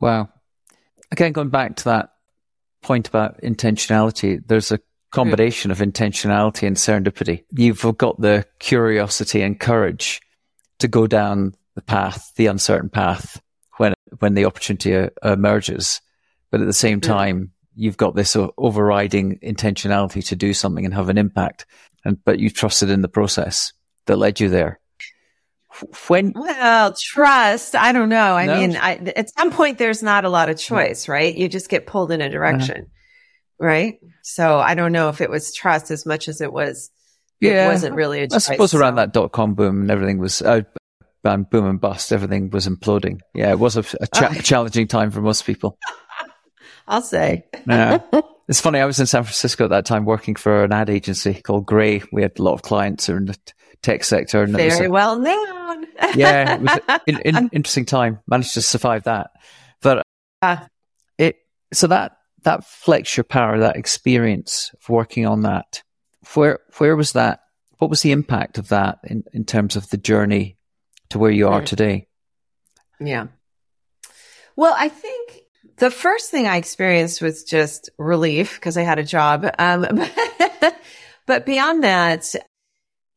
[0.00, 0.28] Wow.
[1.10, 2.12] Again, going back to that
[2.82, 4.78] point about intentionality, there's a
[5.10, 7.44] combination of intentionality and serendipity.
[7.50, 10.20] You've got the curiosity and courage
[10.78, 13.42] to go down the path, the uncertain path,
[13.78, 16.00] when when the opportunity uh, emerges.
[16.52, 21.08] But at the same time, you've got this overriding intentionality to do something and have
[21.08, 21.66] an impact.
[22.04, 23.72] And but you trusted in the process
[24.06, 24.80] that led you there?
[26.08, 27.74] When well, trust.
[27.74, 28.34] I don't know.
[28.34, 28.58] I no?
[28.58, 31.36] mean, I, at some point, there's not a lot of choice, right?
[31.36, 33.66] You just get pulled in a direction, uh-huh.
[33.66, 33.98] right?
[34.22, 36.90] So I don't know if it was trust as much as it was.
[37.40, 38.48] Yeah, it wasn't really a choice.
[38.48, 40.62] I suppose around that dot com boom and everything was uh,
[41.22, 42.12] boom and bust.
[42.12, 43.20] Everything was imploding.
[43.34, 45.78] Yeah, it was a, a cha- challenging time for most people.
[46.88, 47.44] I'll say.
[47.66, 48.00] yeah.
[48.48, 48.78] It's funny.
[48.78, 52.02] I was in San Francisco at that time working for an ad agency called Grey.
[52.12, 53.36] We had a lot of clients in the
[53.82, 54.42] tech sector.
[54.42, 55.86] And Very a, well known.
[56.14, 58.20] yeah, it was an in, in, interesting time.
[58.26, 59.30] Managed to survive that,
[59.82, 60.02] but
[60.42, 60.58] uh,
[61.18, 61.36] it
[61.72, 65.82] so that that flex your power, that experience of working on that.
[66.34, 67.40] Where where was that?
[67.78, 70.56] What was the impact of that in, in terms of the journey
[71.10, 71.66] to where you are mm.
[71.66, 72.08] today?
[73.00, 73.26] Yeah.
[74.54, 75.40] Well, I think
[75.76, 79.46] the first thing I experienced was just relief because I had a job.
[79.58, 79.86] Um,
[81.26, 82.34] but beyond that,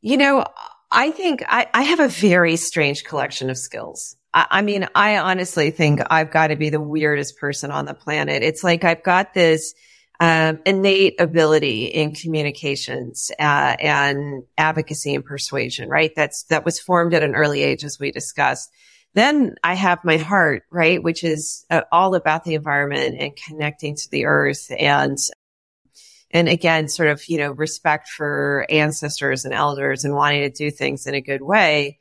[0.01, 0.45] you know,
[0.91, 4.15] I think I, I have a very strange collection of skills.
[4.33, 7.93] I, I mean, I honestly think I've got to be the weirdest person on the
[7.93, 8.43] planet.
[8.43, 9.73] It's like I've got this
[10.19, 16.11] um, innate ability in communications uh, and advocacy and persuasion, right?
[16.13, 18.69] That's that was formed at an early age, as we discussed.
[19.15, 23.95] Then I have my heart, right, which is uh, all about the environment and connecting
[23.95, 25.17] to the earth and
[26.31, 30.69] and again, sort of, you know, respect for ancestors and elders and wanting to do
[30.69, 31.97] things in a good way.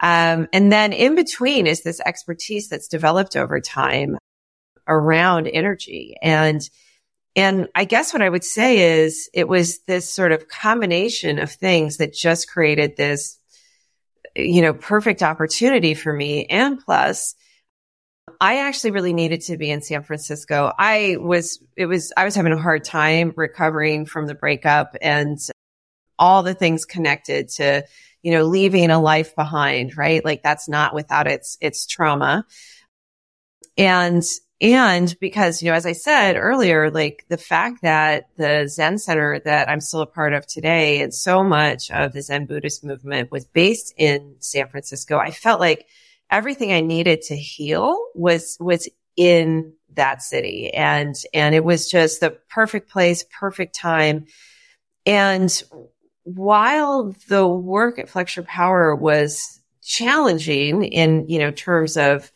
[0.00, 4.18] Um, and then in between is this expertise that's developed over time
[4.88, 6.16] around energy.
[6.22, 6.60] And,
[7.34, 11.50] and I guess what I would say is it was this sort of combination of
[11.50, 13.35] things that just created this,
[14.36, 16.44] you know, perfect opportunity for me.
[16.46, 17.34] And plus,
[18.40, 20.72] I actually really needed to be in San Francisco.
[20.78, 25.38] I was, it was, I was having a hard time recovering from the breakup and
[26.18, 27.84] all the things connected to,
[28.22, 30.24] you know, leaving a life behind, right?
[30.24, 32.44] Like that's not without its, its trauma.
[33.78, 34.22] And,
[34.60, 39.40] and because, you know, as I said earlier, like the fact that the Zen Center
[39.44, 43.30] that I'm still a part of today and so much of the Zen Buddhist movement
[43.30, 45.86] was based in San Francisco, I felt like
[46.30, 50.72] everything I needed to heal was, was in that city.
[50.72, 54.24] And, and it was just the perfect place, perfect time.
[55.04, 55.62] And
[56.22, 62.32] while the work at Flex Your Power was challenging in, you know, terms of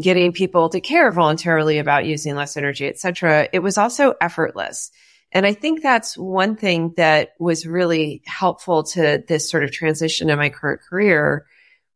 [0.00, 4.90] getting people to care voluntarily about using less energy, et cetera, it was also effortless.
[5.32, 10.30] And I think that's one thing that was really helpful to this sort of transition
[10.30, 11.46] in my current career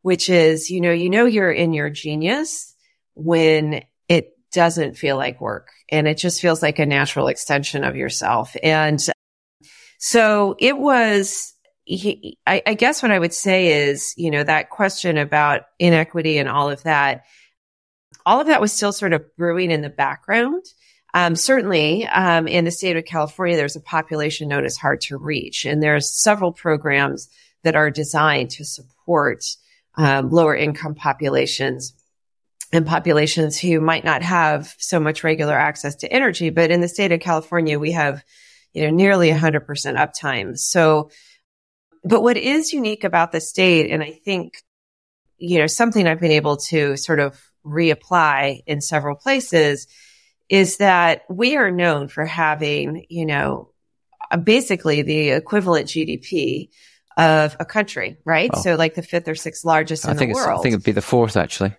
[0.03, 2.75] which is, you know, you know, you're in your genius
[3.15, 7.97] when it doesn't feel like work and it just feels like a natural extension of
[7.97, 8.55] yourself.
[8.62, 9.01] And
[9.99, 11.55] so it was,
[11.88, 16.49] I, I guess what I would say is, you know, that question about inequity and
[16.49, 17.25] all of that,
[18.26, 20.64] all of that was still sort of brewing in the background.
[21.14, 25.18] Um, certainly, um, in the state of California, there's a population known as hard to
[25.18, 27.28] reach, and there's several programs
[27.64, 29.44] that are designed to support
[29.96, 31.94] um, lower income populations
[32.72, 36.48] and populations who might not have so much regular access to energy.
[36.48, 38.24] But in the state of California, we have,
[38.72, 40.58] you know, nearly 100% uptime.
[40.58, 41.11] So,
[42.02, 44.54] but what is unique about the state, and I think,
[45.37, 49.87] you know, something I've been able to sort of reapply in several places
[50.48, 53.70] is that we are known for having, you know,
[54.44, 56.68] basically the equivalent GDP
[57.16, 58.51] of a country, right?
[58.53, 58.61] Oh.
[58.61, 60.61] So like the fifth or sixth largest I in think the world.
[60.61, 61.75] I think it'd be the fourth actually.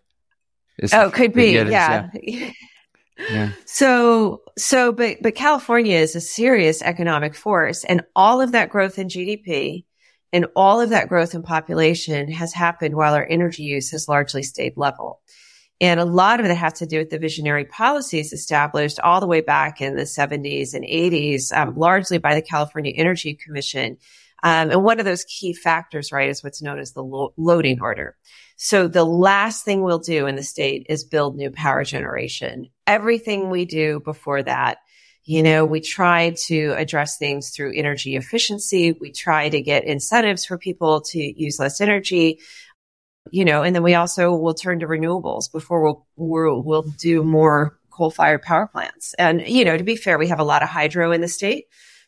[0.77, 1.51] It's, oh, could be.
[1.51, 2.09] Yeah.
[2.21, 2.51] yeah.
[3.29, 3.51] yeah.
[3.65, 8.97] So, so, but, but California is a serious economic force and all of that growth
[8.97, 9.85] in GDP
[10.31, 14.41] and all of that growth in population has happened while our energy use has largely
[14.41, 15.21] stayed level.
[15.83, 19.27] And a lot of it has to do with the visionary policies established all the
[19.27, 23.97] way back in the 70s and 80s, um, largely by the California Energy Commission.
[24.43, 27.81] Um, and one of those key factors, right, is what's known as the lo- loading
[27.81, 28.15] order.
[28.55, 32.69] So the last thing we'll do in the state is build new power generation.
[32.87, 34.77] Everything we do before that,
[35.25, 38.93] you know, we try to address things through energy efficiency.
[38.93, 42.39] We try to get incentives for people to use less energy
[43.31, 47.23] you know, and then we also will turn to renewables before we'll, we'll, we'll do
[47.23, 49.13] more coal fired power plants.
[49.17, 51.65] And, you know, to be fair, we have a lot of hydro in the state,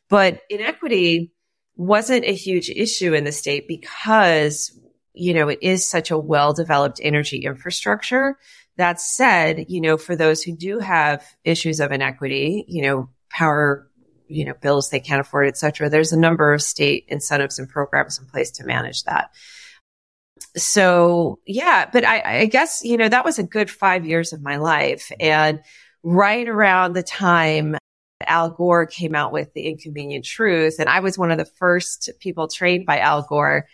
[0.09, 1.31] but inequity
[1.75, 4.77] wasn't a huge issue in the state because,
[5.13, 8.37] you know, it is such a well developed energy infrastructure.
[8.77, 13.89] That said, you know, for those who do have issues of inequity, you know, power,
[14.27, 17.69] you know, bills they can't afford, et cetera, there's a number of state incentives and
[17.69, 19.31] programs in place to manage that
[20.55, 24.41] so yeah, but I, I guess, you know, that was a good five years of
[24.41, 25.11] my life.
[25.19, 25.61] And
[26.03, 27.77] right around the time
[28.25, 32.09] Al Gore came out with the inconvenient truth, and I was one of the first
[32.19, 33.67] people trained by Al Gore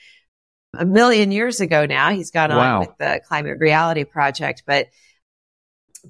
[0.74, 2.12] a million years ago now.
[2.12, 2.76] He's gone wow.
[2.76, 4.88] on with the Climate Reality Project, but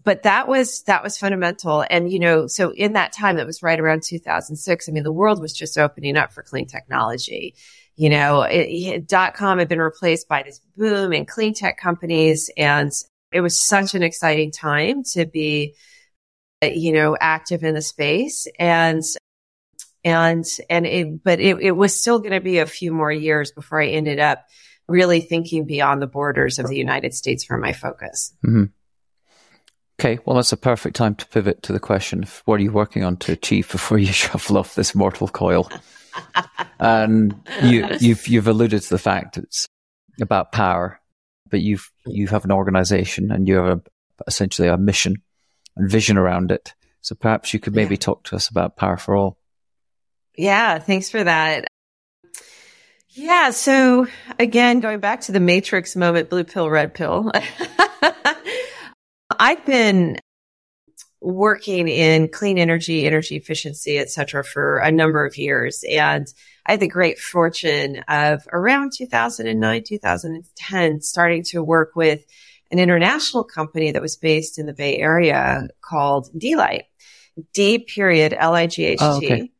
[0.04, 3.62] but that was that was fundamental and you know so in that time that was
[3.62, 7.56] right around 2006 i mean the world was just opening up for clean technology
[8.02, 8.48] you know,
[9.06, 12.50] dot com had been replaced by this boom in clean tech companies.
[12.58, 12.92] And
[13.32, 15.76] it was such an exciting time to be,
[16.64, 18.48] you know, active in the space.
[18.58, 19.04] And,
[20.04, 23.52] and, and it, but it, it was still going to be a few more years
[23.52, 24.48] before I ended up
[24.88, 28.34] really thinking beyond the borders of the United States for my focus.
[28.44, 28.64] Mm-hmm.
[30.00, 32.72] Okay, well, that's a perfect time to pivot to the question of what are you
[32.72, 35.70] working on to achieve before you shuffle off this mortal coil?
[36.80, 39.68] And you, you've you've alluded to the fact it's
[40.20, 41.00] about power,
[41.50, 43.82] but you've you have an organization and you have a,
[44.28, 45.16] essentially a mission
[45.76, 46.74] and vision around it.
[47.02, 48.02] So perhaps you could maybe yeah.
[48.02, 49.38] talk to us about Power for All.
[50.36, 51.68] Yeah, thanks for that.
[53.10, 54.08] Yeah, so
[54.40, 57.32] again, going back to the Matrix moment, blue pill, red pill.
[59.40, 60.18] I've been
[61.22, 65.84] working in clean energy, energy efficiency, et cetera, for a number of years.
[65.90, 66.28] And
[66.66, 72.26] I had the great fortune of around 2009, 2010, starting to work with
[72.72, 76.86] an international company that was based in the Bay Area called D-Light.
[77.54, 78.98] D period L-I-G-H-T.
[79.04, 79.52] Oh, okay.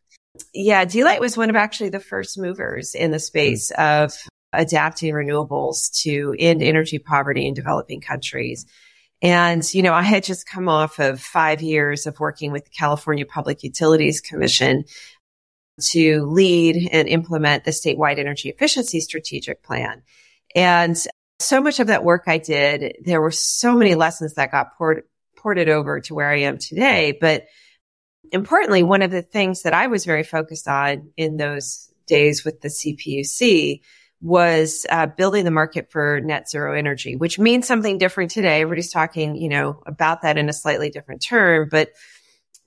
[0.54, 4.06] Yeah, D-Light was one of actually the first movers in the space mm.
[4.06, 4.14] of
[4.54, 8.66] adapting renewables to end energy poverty in developing countries.
[9.22, 12.72] And, you know, I had just come off of five years of working with the
[12.72, 14.86] California Public Utilities Commission
[15.90, 20.02] to lead and implement the statewide energy efficiency strategic plan.
[20.56, 20.98] And
[21.40, 25.04] so much of that work I did, there were so many lessons that got poured,
[25.38, 27.18] ported over to where I am today.
[27.20, 27.46] But
[28.32, 32.62] importantly, one of the things that I was very focused on in those days with
[32.62, 33.82] the CPUC
[34.22, 38.62] was uh, building the market for net zero energy, which means something different today.
[38.62, 41.90] Everybody's talking, you know, about that in a slightly different term, but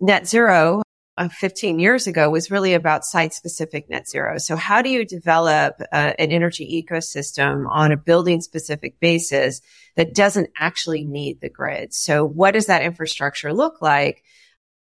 [0.00, 0.82] net zero
[1.16, 4.38] uh, 15 years ago was really about site specific net zero.
[4.38, 9.60] So how do you develop uh, an energy ecosystem on a building specific basis
[9.96, 11.94] that doesn't actually need the grid?
[11.94, 14.24] So what does that infrastructure look like?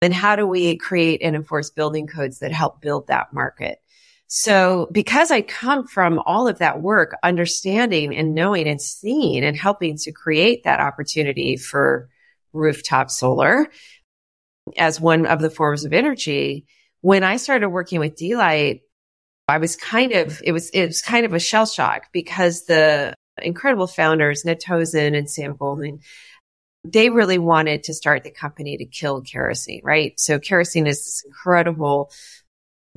[0.01, 3.79] And how do we create and enforce building codes that help build that market?
[4.37, 9.57] So because I come from all of that work, understanding and knowing and seeing and
[9.57, 12.09] helping to create that opportunity for
[12.53, 13.69] rooftop solar
[14.77, 16.67] as one of the forms of energy,
[17.01, 18.81] when I started working with D-Light,
[19.47, 23.15] I was kind of, it was, it was kind of a shell shock because the
[23.41, 26.01] incredible founders, Ned Tozun and Sam Goldman,
[26.83, 30.19] they really wanted to start the company to kill kerosene, right?
[30.19, 32.11] So kerosene is this incredible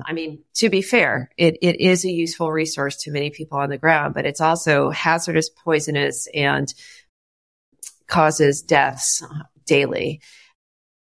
[0.04, 3.68] I mean, to be fair, it, it is a useful resource to many people on
[3.68, 6.72] the ground, but it's also hazardous, poisonous, and
[8.06, 9.24] causes deaths
[9.66, 10.20] daily.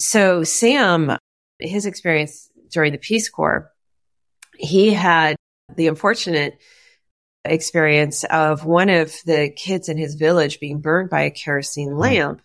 [0.01, 1.17] So Sam,
[1.61, 3.71] his experience during the Peace Corps,
[4.59, 5.37] he had
[5.77, 6.59] the unfortunate
[7.45, 11.99] experience of one of the kids in his village being burned by a kerosene hmm.
[11.99, 12.43] lamp.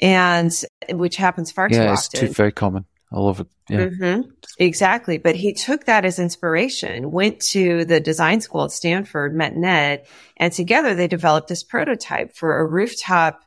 [0.00, 0.52] and
[0.90, 2.28] which happens far yeah, too it's often.
[2.28, 3.46] too, very common all over.
[3.68, 3.88] Yeah.
[3.88, 4.20] hmm
[4.58, 5.18] Exactly.
[5.18, 10.06] But he took that as inspiration, went to the design school at Stanford, met Ned,
[10.36, 13.40] and together they developed this prototype for a rooftop.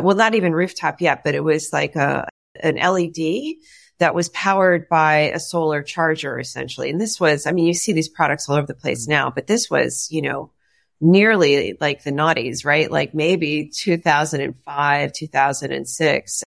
[0.00, 2.28] Well, not even rooftop yet, but it was like a,
[2.62, 3.56] an LED
[3.98, 6.90] that was powered by a solar charger essentially.
[6.90, 9.46] And this was, I mean, you see these products all over the place now, but
[9.46, 10.52] this was, you know,
[11.00, 12.90] nearly like the noughties, right?
[12.90, 16.43] Like maybe 2005, 2006.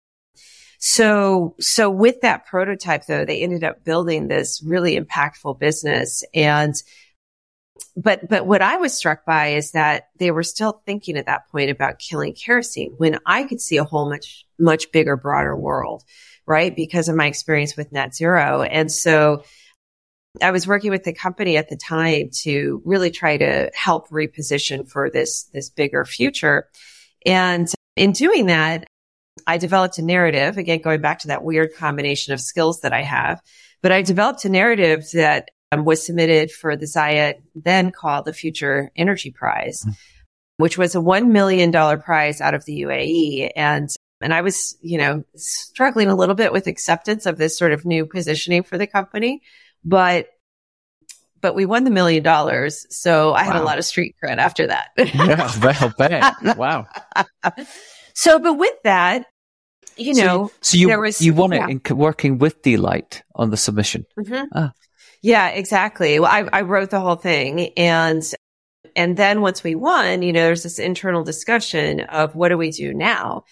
[0.83, 6.23] So, so with that prototype though, they ended up building this really impactful business.
[6.33, 6.73] And,
[7.95, 11.47] but, but what I was struck by is that they were still thinking at that
[11.51, 16.03] point about killing kerosene when I could see a whole much, much bigger, broader world,
[16.47, 16.75] right?
[16.75, 18.63] Because of my experience with net zero.
[18.63, 19.43] And so,
[20.41, 24.89] I was working with the company at the time to really try to help reposition
[24.89, 26.69] for this, this bigger future.
[27.25, 27.67] And
[27.97, 28.87] in doing that,
[29.47, 33.01] I developed a narrative, again, going back to that weird combination of skills that I
[33.01, 33.41] have,
[33.81, 38.33] but I developed a narrative that um, was submitted for the Zayed, then called the
[38.33, 39.95] Future Energy Prize, mm.
[40.57, 41.71] which was a $1 million
[42.01, 43.51] prize out of the UAE.
[43.55, 43.89] And
[44.23, 47.85] and I was, you know, struggling a little bit with acceptance of this sort of
[47.85, 49.41] new positioning for the company
[49.83, 50.27] but
[51.41, 52.85] but we won the million dollars.
[52.95, 53.53] So I wow.
[53.53, 54.89] had a lot of street cred after that.
[54.97, 56.35] yeah, well, bet.
[56.57, 56.85] Wow.
[58.13, 59.25] So, but with that,
[59.97, 61.67] you know, so, so you, there was, you won yeah.
[61.67, 64.05] it in working with D-Light on the submission.
[64.17, 64.45] Mm-hmm.
[64.53, 64.71] Ah.
[65.21, 66.19] Yeah, exactly.
[66.19, 68.23] Well, I, I wrote the whole thing and,
[68.95, 72.71] and then once we won, you know, there's this internal discussion of what do we
[72.71, 73.43] do now?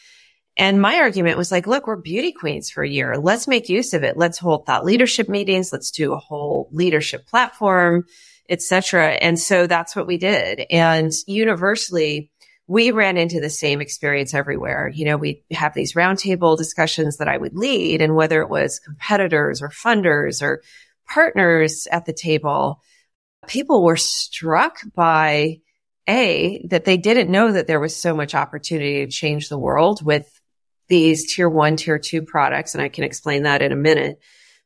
[0.58, 3.18] And my argument was like, look, we're beauty queens for a year.
[3.18, 4.18] Let's make use of it.
[4.18, 5.72] Let's hold thought leadership meetings.
[5.72, 8.04] Let's do a whole leadership platform,
[8.50, 9.12] etc.
[9.12, 10.66] And so that's what we did.
[10.70, 12.30] And universally,
[12.70, 14.92] we ran into the same experience everywhere.
[14.94, 18.78] You know, we have these roundtable discussions that I would lead and whether it was
[18.78, 20.62] competitors or funders or
[21.12, 22.80] partners at the table,
[23.48, 25.62] people were struck by
[26.08, 30.06] a, that they didn't know that there was so much opportunity to change the world
[30.06, 30.30] with
[30.90, 32.76] these tier one, tier two products.
[32.76, 34.20] And I can explain that in a minute.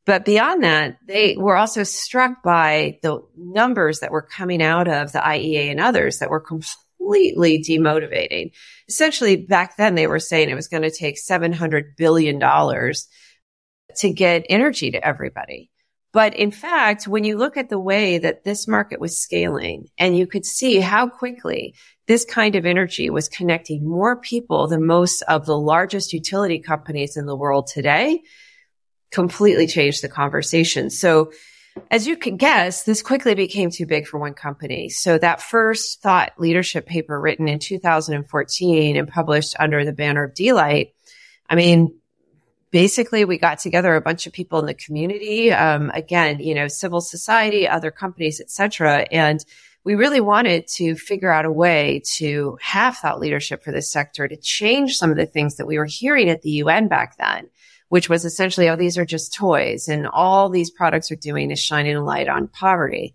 [0.05, 5.13] But beyond that, they were also struck by the numbers that were coming out of
[5.13, 8.51] the IEA and others that were completely demotivating.
[8.87, 14.45] Essentially, back then they were saying it was going to take $700 billion to get
[14.49, 15.69] energy to everybody.
[16.13, 20.15] But in fact, when you look at the way that this market was scaling and
[20.15, 21.73] you could see how quickly
[22.05, 27.17] this kind of energy was connecting more people than most of the largest utility companies
[27.17, 28.21] in the world today,
[29.11, 30.91] completely changed the conversation.
[30.91, 31.31] So
[31.89, 34.89] as you can guess, this quickly became too big for one company.
[34.89, 40.34] So that first thought leadership paper written in 2014 and published under the banner of
[40.34, 40.93] D-Light,
[41.49, 41.95] I mean,
[42.71, 46.67] basically we got together a bunch of people in the community um, again you know
[46.67, 49.45] civil society other companies etc and
[49.84, 54.28] we really wanted to figure out a way to have thought leadership for this sector
[54.28, 57.49] to change some of the things that we were hearing at the UN back then,
[57.93, 61.59] which was essentially, oh, these are just toys and all these products are doing is
[61.59, 63.13] shining a light on poverty.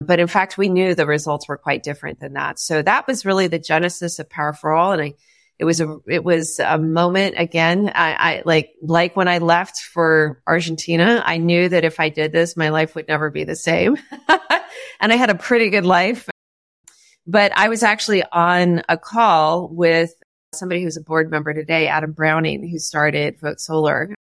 [0.00, 2.58] But in fact, we knew the results were quite different than that.
[2.58, 4.90] So that was really the genesis of Power for All.
[4.90, 5.14] And I,
[5.60, 7.88] it was a it was a moment again.
[7.94, 12.32] I, I like like when I left for Argentina, I knew that if I did
[12.32, 13.96] this, my life would never be the same.
[14.98, 16.28] and I had a pretty good life.
[17.28, 20.12] But I was actually on a call with
[20.54, 24.14] somebody who's a board member today, Adam Browning, who started Vote Solar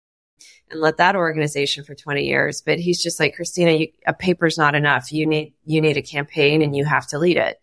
[0.69, 2.61] and led that organization for 20 years.
[2.61, 5.11] But he's just like, Kristina, you, a paper's not enough.
[5.11, 7.59] You need, you need a campaign and you have to lead it.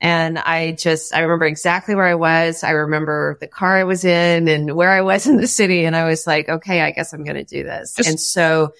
[0.00, 2.64] And I just, I remember exactly where I was.
[2.64, 5.84] I remember the car I was in and where I was in the city.
[5.84, 7.94] And I was like, okay, I guess I'm going to do this.
[7.94, 8.74] Just, and so,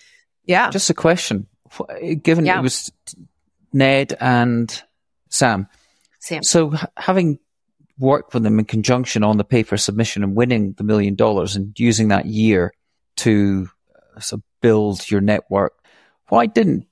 [0.44, 0.70] yeah.
[0.70, 1.46] Just a question.
[2.22, 2.58] Given yeah.
[2.58, 2.90] it was
[3.72, 4.82] Ned and
[5.28, 5.68] Sam.
[6.18, 6.42] Sam.
[6.42, 7.38] So having
[8.02, 11.78] worked with them in conjunction on the paper submission and winning the million dollars and
[11.78, 12.74] using that year
[13.16, 13.70] to
[14.16, 15.72] uh, build your network,
[16.28, 16.86] why didn't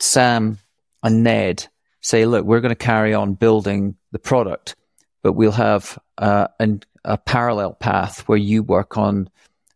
[0.00, 0.58] Sam
[1.02, 1.68] and Ned
[2.00, 4.74] say, look, we're going to carry on building the product,
[5.22, 9.30] but we'll have uh, an, a parallel path where you work on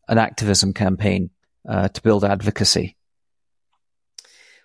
[0.09, 1.31] an activism campaign
[1.69, 2.97] uh, to build advocacy?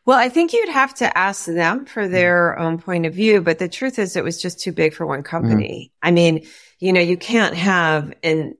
[0.07, 3.59] Well, I think you'd have to ask them for their own point of view, but
[3.59, 5.91] the truth is it was just too big for one company.
[5.91, 6.07] Mm.
[6.07, 6.47] I mean,
[6.79, 8.55] you know, you can't have an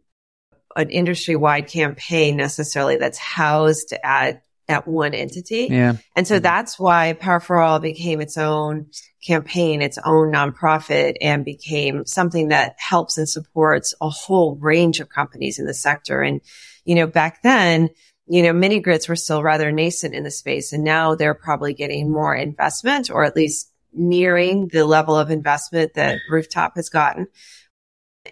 [0.75, 5.69] an industry wide campaign necessarily that's housed at at one entity.
[5.71, 5.95] Yeah.
[6.17, 6.43] And so mm-hmm.
[6.43, 8.87] that's why Power for All became its own
[9.25, 15.07] campaign, its own nonprofit and became something that helps and supports a whole range of
[15.07, 16.21] companies in the sector.
[16.21, 16.41] And,
[16.83, 17.89] you know, back then,
[18.27, 21.73] you know, mini grids were still rather nascent in the space and now they're probably
[21.73, 27.27] getting more investment or at least nearing the level of investment that rooftop has gotten.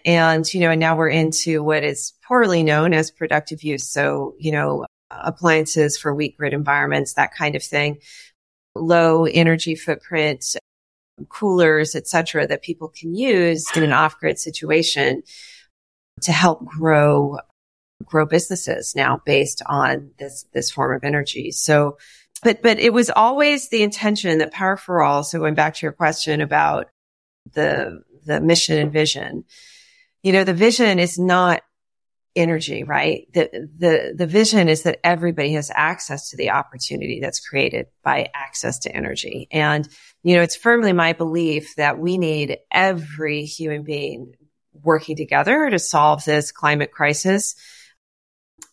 [0.04, 3.88] And, you know, and now we're into what is poorly known as productive use.
[3.88, 7.98] So, you know, appliances for weak grid environments, that kind of thing,
[8.74, 10.56] low energy footprint,
[11.28, 15.22] coolers, etc., that people can use in an off-grid situation
[16.22, 17.38] to help grow
[18.04, 21.50] grow businesses now based on this this form of energy.
[21.50, 21.98] So,
[22.42, 25.24] but but it was always the intention that Power for All.
[25.24, 26.88] So going back to your question about
[27.52, 29.44] the the mission and vision,
[30.22, 31.62] you know, the vision is not
[32.34, 33.26] energy, right?
[33.32, 38.28] The, the, the vision is that everybody has access to the opportunity that's created by
[38.34, 39.48] access to energy.
[39.50, 39.88] And,
[40.22, 44.34] you know, it's firmly my belief that we need every human being
[44.82, 47.54] working together to solve this climate crisis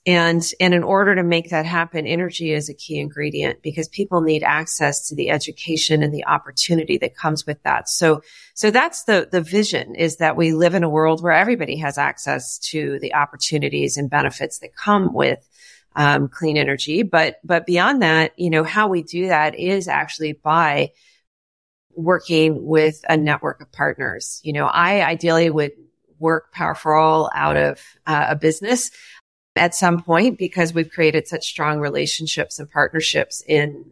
[0.06, 4.20] and, and in order to make that happen, energy is a key ingredient because people
[4.20, 7.88] need access to the education and the opportunity that comes with that.
[7.88, 8.22] So,
[8.54, 11.98] so that's the, the vision is that we live in a world where everybody has
[11.98, 15.48] access to the opportunities and benefits that come with
[15.96, 17.04] um, clean energy.
[17.04, 20.92] But, but beyond that, you know, how we do that is actually by
[21.96, 24.42] working with a network of partners.
[24.44, 25.72] You know, I ideally would
[26.20, 28.92] work Power for All out of uh, a business
[29.56, 33.92] at some point because we've created such strong relationships and partnerships in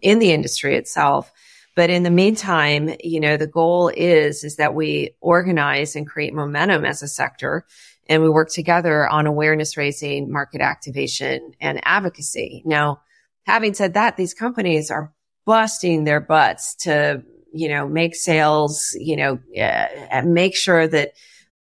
[0.00, 1.30] in the industry itself.
[1.74, 6.34] But in the meantime, you know, the goal is is that we organize and create
[6.34, 7.66] momentum as a sector
[8.08, 12.62] and we work together on awareness raising, market activation and advocacy.
[12.64, 13.00] Now,
[13.46, 15.12] having said that, these companies are
[15.44, 21.12] busting their butts to, you know, make sales, you know, uh, make sure that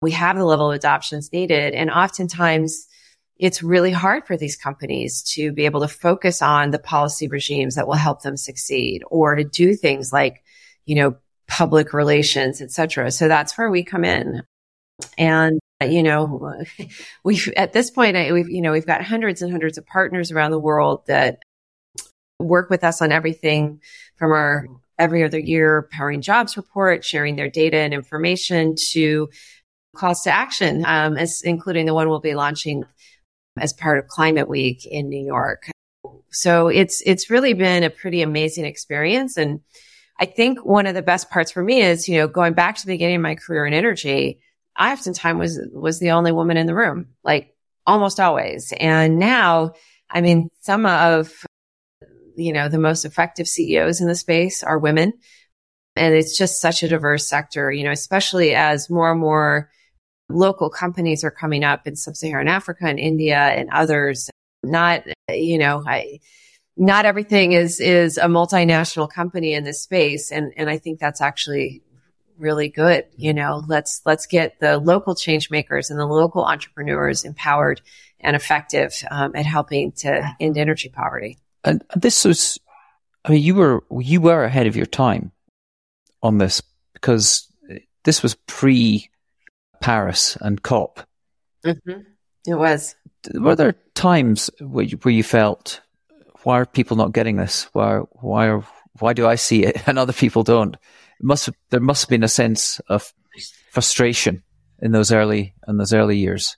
[0.01, 1.73] we have the level of adoptions needed.
[1.73, 2.87] And oftentimes
[3.39, 7.75] it's really hard for these companies to be able to focus on the policy regimes
[7.75, 10.43] that will help them succeed or to do things like,
[10.85, 11.15] you know,
[11.47, 13.11] public relations, et cetera.
[13.11, 14.43] So that's where we come in.
[15.17, 16.63] And, you know,
[17.23, 20.51] we've, at this point, we've, you know, we've got hundreds and hundreds of partners around
[20.51, 21.39] the world that
[22.39, 23.81] work with us on everything
[24.17, 24.67] from our
[24.99, 29.29] every other year powering jobs report, sharing their data and information to
[29.95, 32.83] calls to action, um, as including the one we'll be launching
[33.59, 35.69] as part of Climate Week in New York.
[36.31, 39.37] So it's, it's really been a pretty amazing experience.
[39.37, 39.61] And
[40.19, 42.85] I think one of the best parts for me is, you know, going back to
[42.85, 44.39] the beginning of my career in energy,
[44.75, 47.55] I oftentimes was, was the only woman in the room, like
[47.85, 48.73] almost always.
[48.79, 49.73] And now,
[50.09, 51.33] I mean, some of,
[52.35, 55.13] you know, the most effective CEOs in the space are women.
[55.95, 59.71] And it's just such a diverse sector, you know, especially as more and more
[60.29, 64.29] local companies are coming up in sub-Saharan Africa and India and others.
[64.63, 66.19] Not, you know, I,
[66.75, 70.31] not everything is, is a multinational company in this space.
[70.31, 71.81] And, and I think that's actually
[72.37, 73.05] really good.
[73.15, 77.81] You know, let's, let's get the local change makers and the local entrepreneurs empowered
[78.19, 81.37] and effective um, at helping to end energy poverty.
[81.63, 82.59] And this was,
[83.25, 85.31] I mean, you were, you were ahead of your time
[86.21, 86.61] on this
[86.93, 87.51] because
[88.03, 89.09] this was pre
[89.81, 91.01] Paris and COP.
[91.65, 92.01] Mm-hmm.
[92.47, 92.95] It was.
[93.33, 95.81] Were there times where you, where you felt,
[96.43, 97.67] why are people not getting this?
[97.73, 98.63] Why, why, are,
[98.99, 100.75] why do I see it and other people don't?
[100.75, 103.11] It must there must have been a sense of
[103.71, 104.43] frustration
[104.79, 106.57] in those early in those early years.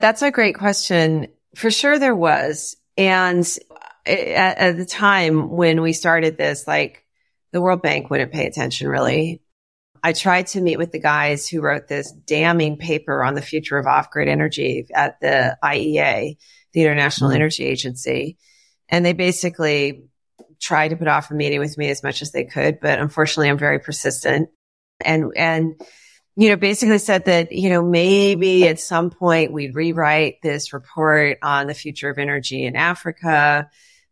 [0.00, 1.28] That's a great question.
[1.54, 3.46] For sure, there was, and
[4.04, 7.04] at, at the time when we started this, like
[7.52, 9.40] the World Bank wouldn't pay attention really.
[10.04, 13.78] I tried to meet with the guys who wrote this damning paper on the future
[13.78, 16.36] of off grid energy at the IEA,
[16.74, 17.36] the International mm-hmm.
[17.36, 18.36] Energy Agency.
[18.90, 20.04] And they basically
[20.60, 22.80] tried to put off a meeting with me as much as they could.
[22.80, 24.50] But unfortunately, I'm very persistent
[25.02, 25.80] and, and,
[26.36, 31.38] you know, basically said that, you know, maybe at some point we'd rewrite this report
[31.42, 33.70] on the future of energy in Africa.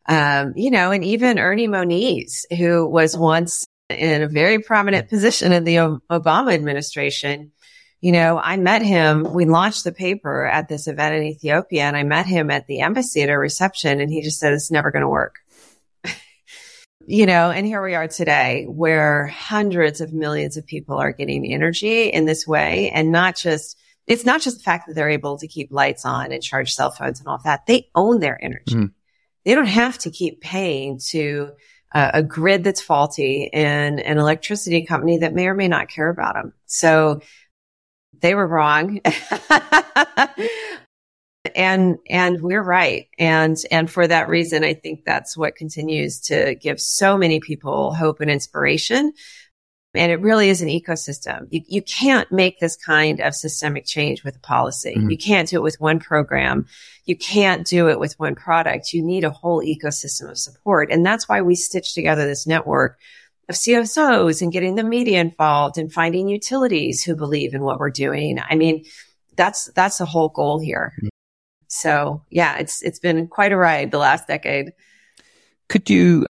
[0.09, 5.53] Um, you know, and even Ernie Moniz, who was once in a very prominent position
[5.53, 5.77] in the
[6.11, 7.53] Obama administration.
[8.01, 9.33] You know, I met him.
[9.33, 12.81] We launched the paper at this event in Ethiopia and I met him at the
[12.81, 15.37] embassy at a reception and he just said, it's never going to work.
[17.07, 21.47] you know, and here we are today where hundreds of millions of people are getting
[21.53, 23.79] energy in this way and not just,
[24.09, 26.91] it's not just the fact that they're able to keep lights on and charge cell
[26.91, 27.67] phones and all that.
[27.67, 28.75] They own their energy.
[28.75, 28.93] Mm.
[29.45, 31.53] they don't have to keep paying to
[31.95, 36.09] uh, a grid that's faulty and an electricity company that may or may not care
[36.09, 36.53] about them.
[36.67, 37.21] So
[38.21, 39.01] they were wrong.
[41.55, 46.55] and and we're right and and for that reason i think that's what continues to
[46.55, 49.13] give so many people hope and inspiration
[49.95, 51.49] and it really is an ecosystem.
[51.51, 54.95] You, you can't make this kind of systemic change with a policy.
[54.97, 55.11] Mm-hmm.
[55.11, 56.67] You can't do it with one program.
[57.05, 58.95] You can't do it with one product.
[58.95, 60.91] You need a whole ecosystem of support.
[60.91, 62.99] And that's why we stitch together this network
[63.49, 67.91] of CSOs and getting the media involved and finding utilities who believe in what we're
[67.91, 68.39] doing.
[68.39, 68.85] I mean,
[69.37, 70.95] that's, that's the whole goal here.
[70.99, 71.09] Mm-hmm.
[71.69, 74.73] So yeah, it's, it's been quite a ride the last decade.
[75.69, 76.27] Could you,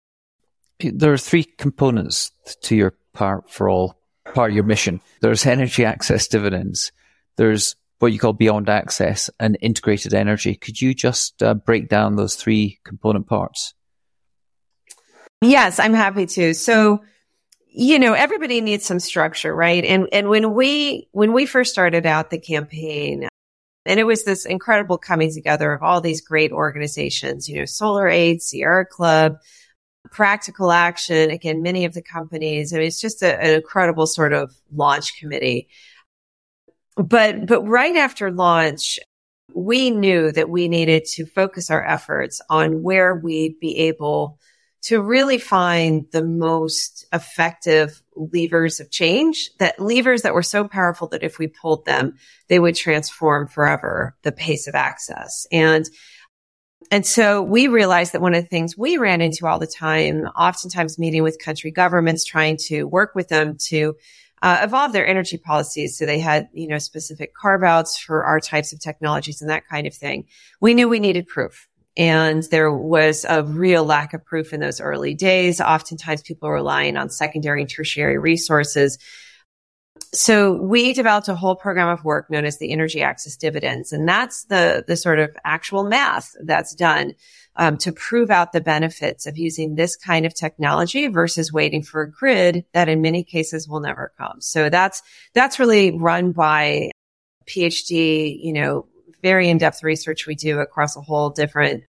[0.80, 2.32] there are three components
[2.62, 4.00] to your Power for All,
[4.34, 5.02] part of your mission.
[5.20, 6.92] There's energy access dividends.
[7.36, 10.56] There's what you call beyond access and integrated energy.
[10.56, 13.74] Could you just uh, break down those three component parts?
[15.42, 16.54] Yes, I'm happy to.
[16.54, 17.02] So,
[17.68, 19.84] you know, everybody needs some structure, right?
[19.84, 23.28] And and when we when we first started out the campaign,
[23.86, 28.08] and it was this incredible coming together of all these great organizations, you know, Solar
[28.08, 29.38] Aid, Sierra Club,
[30.12, 31.30] practical action.
[31.30, 35.20] Again, many of the companies, I mean, it's just a, an incredible sort of launch
[35.20, 35.68] committee.
[36.96, 39.00] But, but right after launch,
[39.54, 44.40] we knew that we needed to focus our efforts on where we'd be able
[44.82, 51.08] to really find the most effective levers of change that levers that were so powerful
[51.08, 52.16] that if we pulled them,
[52.48, 55.46] they would transform forever the pace of access.
[55.52, 55.86] And
[56.92, 60.26] and so we realized that one of the things we ran into all the time,
[60.36, 63.96] oftentimes meeting with country governments, trying to work with them to
[64.42, 65.98] uh, evolve their energy policies.
[65.98, 69.68] So they had, you know, specific carve outs for our types of technologies and that
[69.68, 70.26] kind of thing.
[70.62, 71.68] We knew we needed proof.
[71.98, 75.60] And there was a real lack of proof in those early days.
[75.60, 78.98] Oftentimes people were relying on secondary and tertiary resources
[80.14, 83.94] so we developed a whole program of work known as the energy access dividends.
[83.94, 87.14] And that's the, the sort of actual math that's done
[87.56, 92.02] um, to prove out the benefits of using this kind of technology versus waiting for
[92.02, 94.42] a grid that in many cases will never come.
[94.42, 95.04] So that's,
[95.34, 96.92] that's really run by
[97.48, 98.88] PhD, you know,
[99.22, 101.84] very in-depth research we do across a whole different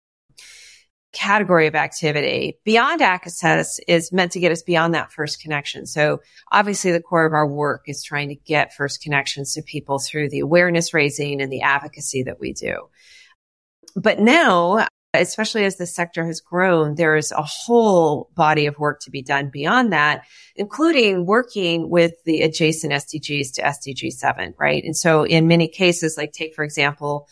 [1.17, 2.59] category of activity.
[2.63, 5.87] Beyond access is meant to get us beyond that first connection.
[5.87, 6.19] So
[6.51, 10.29] obviously the core of our work is trying to get first connections to people through
[10.29, 12.89] the awareness raising and the advocacy that we do.
[13.95, 18.99] But now, especially as the sector has grown, there is a whole body of work
[19.01, 20.21] to be done beyond that,
[20.55, 24.83] including working with the adjacent SDGs to SDG 7, right?
[24.83, 27.27] And so in many cases, like take, for example,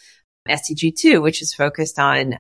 [0.50, 2.38] SDG 2, which is focused on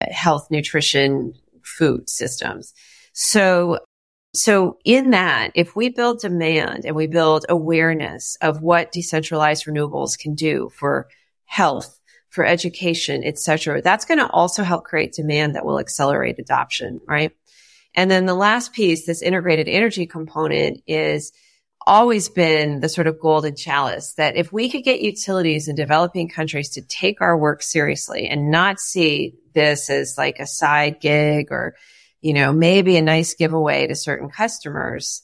[0.00, 2.72] health, nutrition, food systems.
[3.12, 3.80] So,
[4.34, 10.18] so in that, if we build demand and we build awareness of what decentralized renewables
[10.18, 11.08] can do for
[11.44, 11.98] health,
[12.28, 17.00] for education, et cetera, that's going to also help create demand that will accelerate adoption,
[17.06, 17.32] right?
[17.94, 21.32] And then the last piece, this integrated energy component is
[21.86, 26.28] always been the sort of golden chalice that if we could get utilities in developing
[26.28, 31.48] countries to take our work seriously and not see this as like a side gig
[31.50, 31.74] or,
[32.20, 35.22] you know, maybe a nice giveaway to certain customers,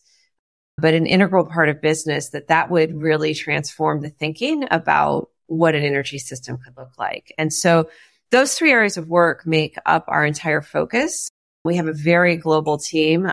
[0.78, 5.74] but an integral part of business that that would really transform the thinking about what
[5.74, 7.32] an energy system could look like.
[7.38, 7.88] And so
[8.30, 11.28] those three areas of work make up our entire focus.
[11.64, 13.30] We have a very global team.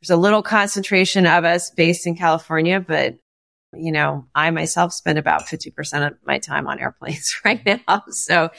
[0.00, 3.16] There's a little concentration of us based in California, but
[3.74, 8.04] you know, I myself spend about 50% of my time on airplanes right now.
[8.08, 8.50] So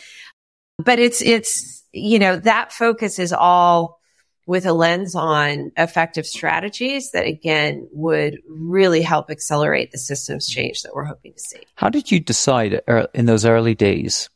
[0.79, 3.99] but it's, it's, you know, that focus is all
[4.47, 10.81] with a lens on effective strategies that again would really help accelerate the systems change
[10.81, 11.59] that we're hoping to see.
[11.75, 12.81] How did you decide
[13.13, 14.29] in those early days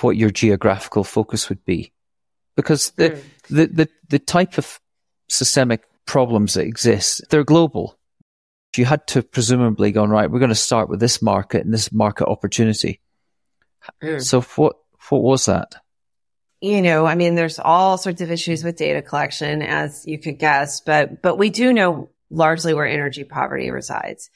[0.00, 1.92] what your geographical focus would be?
[2.56, 3.22] Because the, mm.
[3.50, 4.80] the, the, the type of
[5.28, 7.98] systemic problems that exist, they're global.
[8.76, 11.90] You had to presumably gone, right, we're going to start with this market and this
[11.92, 13.00] market opportunity.
[14.02, 14.22] Mm.
[14.22, 14.76] So what,
[15.08, 15.76] what was that?
[16.60, 20.38] You know, I mean, there's all sorts of issues with data collection, as you could
[20.38, 24.28] guess, but, but we do know largely where energy poverty resides.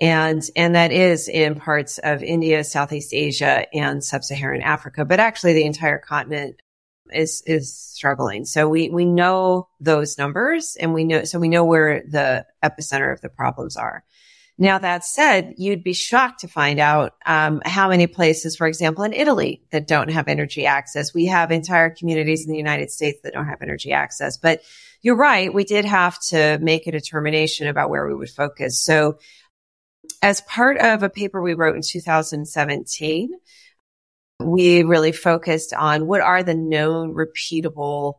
[0.00, 5.52] And, and that is in parts of India, Southeast Asia, and sub-Saharan Africa, but actually
[5.52, 6.60] the entire continent
[7.10, 8.44] is, is struggling.
[8.44, 13.12] So we, we know those numbers and we know, so we know where the epicenter
[13.12, 14.04] of the problems are.
[14.58, 19.02] Now that said, you'd be shocked to find out um, how many places, for example,
[19.02, 21.14] in Italy that don't have energy access.
[21.14, 24.36] We have entire communities in the United States that don't have energy access.
[24.36, 24.62] But
[25.00, 25.52] you're right.
[25.52, 28.80] We did have to make a determination about where we would focus.
[28.80, 29.18] So
[30.20, 33.32] as part of a paper we wrote in 2017,
[34.40, 38.14] we really focused on what are the known repeatable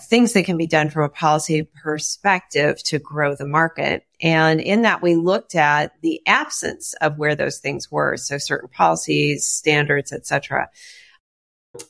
[0.00, 4.04] things that can be done from a policy perspective to grow the market.
[4.20, 8.16] And in that, we looked at the absence of where those things were.
[8.16, 10.70] So certain policies, standards, etc.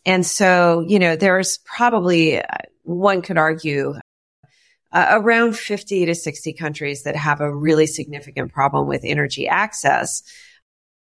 [0.05, 2.45] And so, you know, there's probably, uh,
[2.83, 3.95] one could argue,
[4.93, 10.23] uh, around 50 to 60 countries that have a really significant problem with energy access.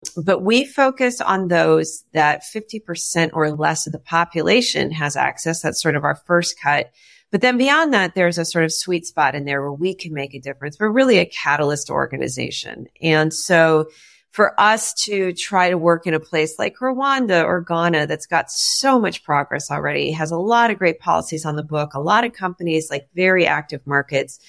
[0.09, 5.61] But we focus on those that 50% or less of the population has access.
[5.61, 6.91] That's sort of our first cut.
[7.31, 10.13] But then beyond that, there's a sort of sweet spot in there where we can
[10.13, 10.77] make a difference.
[10.79, 12.87] We're really a catalyst organization.
[13.01, 13.87] And so
[14.31, 18.51] for us to try to work in a place like Rwanda or Ghana that's got
[18.51, 22.25] so much progress already, has a lot of great policies on the book, a lot
[22.25, 24.39] of companies like very active markets.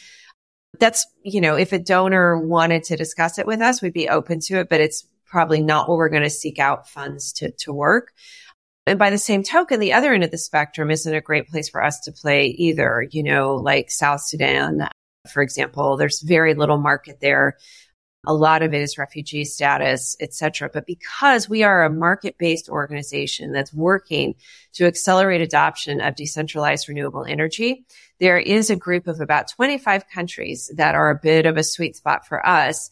[0.81, 4.41] That's, you know, if a donor wanted to discuss it with us, we'd be open
[4.41, 7.70] to it, but it's probably not where we're going to seek out funds to, to
[7.70, 8.14] work.
[8.87, 11.68] And by the same token, the other end of the spectrum isn't a great place
[11.68, 13.07] for us to play either.
[13.11, 14.89] You know, like South Sudan,
[15.30, 17.59] for example, there's very little market there.
[18.26, 20.70] A lot of it is refugee status, etc.
[20.72, 24.37] But because we are a market-based organization that's working
[24.72, 27.84] to accelerate adoption of decentralized renewable energy,
[28.20, 31.95] there is a group of about 25 countries that are a bit of a sweet
[31.95, 32.91] spot for us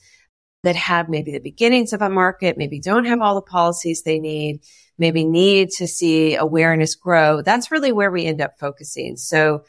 [0.64, 4.18] that have maybe the beginnings of a market, maybe don't have all the policies they
[4.18, 4.60] need,
[4.98, 7.42] maybe need to see awareness grow.
[7.42, 9.16] That's really where we end up focusing.
[9.16, 9.64] So,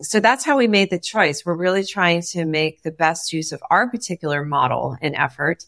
[0.00, 1.44] so that's how we made the choice.
[1.44, 5.64] We're really trying to make the best use of our particular model and effort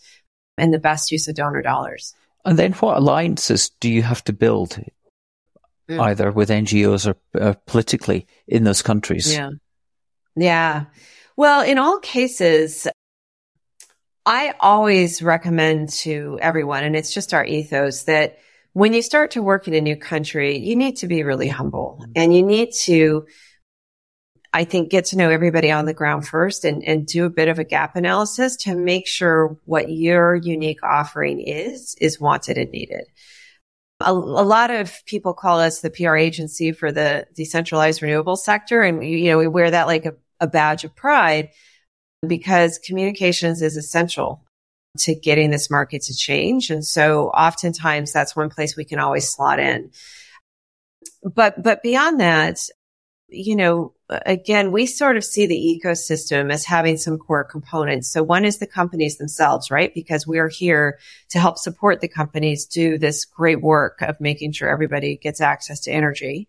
[0.56, 2.14] and the best use of donor dollars.
[2.44, 4.78] And then what alliances do you have to build
[5.88, 6.00] mm.
[6.00, 9.32] either with NGOs or uh, politically in those countries?
[9.32, 9.50] Yeah.
[10.36, 10.84] Yeah.
[11.36, 12.86] Well, in all cases,
[14.28, 18.36] I always recommend to everyone, and it's just our ethos that
[18.74, 22.04] when you start to work in a new country, you need to be really humble
[22.14, 23.24] and you need to,
[24.52, 27.48] I think, get to know everybody on the ground first and, and do a bit
[27.48, 32.70] of a gap analysis to make sure what your unique offering is, is wanted and
[32.70, 33.04] needed.
[34.00, 38.82] A, a, lot of people call us the PR agency for the decentralized renewable sector.
[38.82, 41.48] And, you know, we wear that like a, a badge of pride
[42.26, 44.42] because communications is essential
[44.98, 46.70] to getting this market to change.
[46.70, 49.90] And so oftentimes that's one place we can always slot in.
[51.22, 52.58] But, but beyond that,
[53.28, 58.10] you know, again, we sort of see the ecosystem as having some core components.
[58.10, 59.92] So one is the companies themselves, right?
[59.94, 60.98] Because we're here
[61.30, 65.80] to help support the companies do this great work of making sure everybody gets access
[65.80, 66.48] to energy.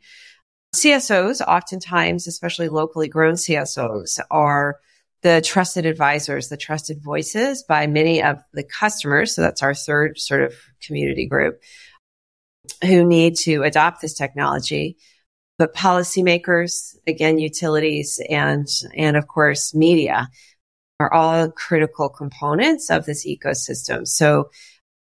[0.74, 4.78] CSOs, oftentimes, especially locally grown CSOs, are
[5.22, 9.36] the trusted advisors, the trusted voices by many of the customers.
[9.36, 11.62] So that's our third sort of community group
[12.84, 14.98] who need to adopt this technology.
[15.58, 18.66] But policymakers, again, utilities and,
[18.96, 20.30] and of course, media
[21.02, 24.08] are all critical components of this ecosystem.
[24.08, 24.52] So,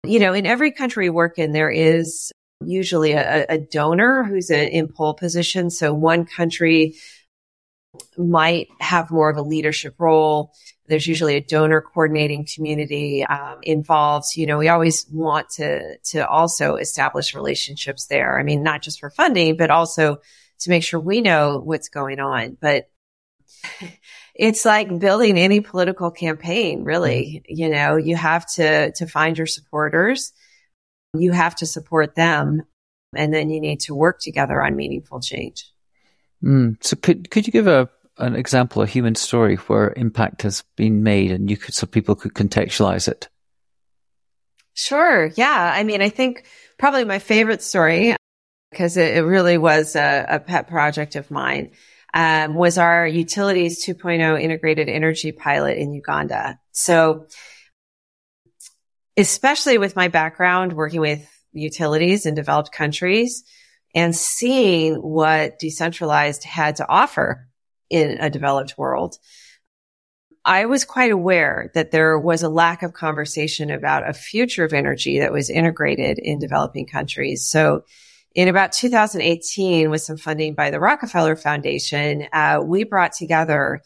[0.05, 2.31] you know, in every country we work in, there is
[2.61, 5.69] usually a, a donor who's in pole position.
[5.69, 6.95] So one country
[8.17, 10.53] might have more of a leadership role.
[10.87, 14.35] There's usually a donor coordinating community um, involved.
[14.35, 18.39] You know, we always want to to also establish relationships there.
[18.39, 20.17] I mean, not just for funding, but also
[20.59, 22.57] to make sure we know what's going on.
[22.59, 22.89] But
[24.35, 27.43] it's like building any political campaign, really.
[27.47, 30.33] You know, you have to to find your supporters.
[31.15, 32.63] You have to support them,
[33.15, 35.72] and then you need to work together on meaningful change.
[36.43, 36.83] Mm.
[36.83, 41.03] So could could you give a an example, a human story where impact has been
[41.03, 43.29] made, and you could so people could contextualize it?
[44.73, 45.31] Sure.
[45.35, 45.71] Yeah.
[45.73, 46.45] I mean, I think
[46.77, 48.15] probably my favorite story
[48.71, 51.71] because it, it, really was a, a, pet project of mine.
[52.15, 56.59] Um, was our utilities 2.0 integrated energy pilot in Uganda.
[56.71, 57.27] So,
[59.17, 63.43] especially with my background working with utilities in developed countries,
[63.93, 67.47] and seeing what decentralized had to offer
[67.89, 69.17] in a developed world.
[70.45, 74.73] I was quite aware that there was a lack of conversation about a future of
[74.73, 77.47] energy that was integrated in developing countries.
[77.47, 77.83] So
[78.35, 83.81] in about 2018, with some funding by the Rockefeller Foundation, uh, we brought together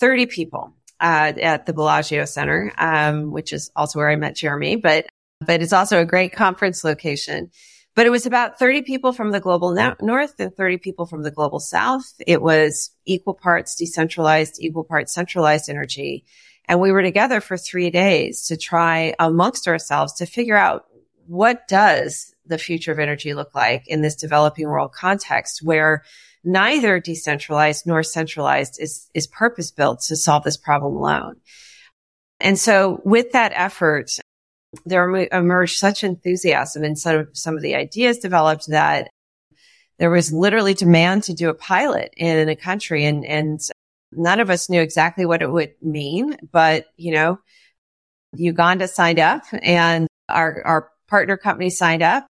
[0.00, 4.76] 30 people uh, at the Bellagio Center, um, which is also where I met Jeremy,
[4.76, 5.06] but,
[5.40, 7.50] but it's also a great conference location.
[7.94, 11.22] But it was about 30 people from the global no- north and 30 people from
[11.22, 12.14] the global south.
[12.26, 16.24] It was equal parts decentralized, equal parts centralized energy.
[16.66, 20.86] And we were together for three days to try amongst ourselves to figure out
[21.26, 26.02] what does the future of energy look like in this developing world context where
[26.44, 31.36] neither decentralized nor centralized is, is purpose built to solve this problem alone.
[32.40, 34.10] And so with that effort,
[34.84, 39.10] there emerged such enthusiasm and some, some of the ideas developed that
[39.98, 43.60] there was literally demand to do a pilot in a country and, and
[44.12, 47.38] none of us knew exactly what it would mean, but you know,
[48.34, 52.26] Uganda signed up and our, our partner company signed up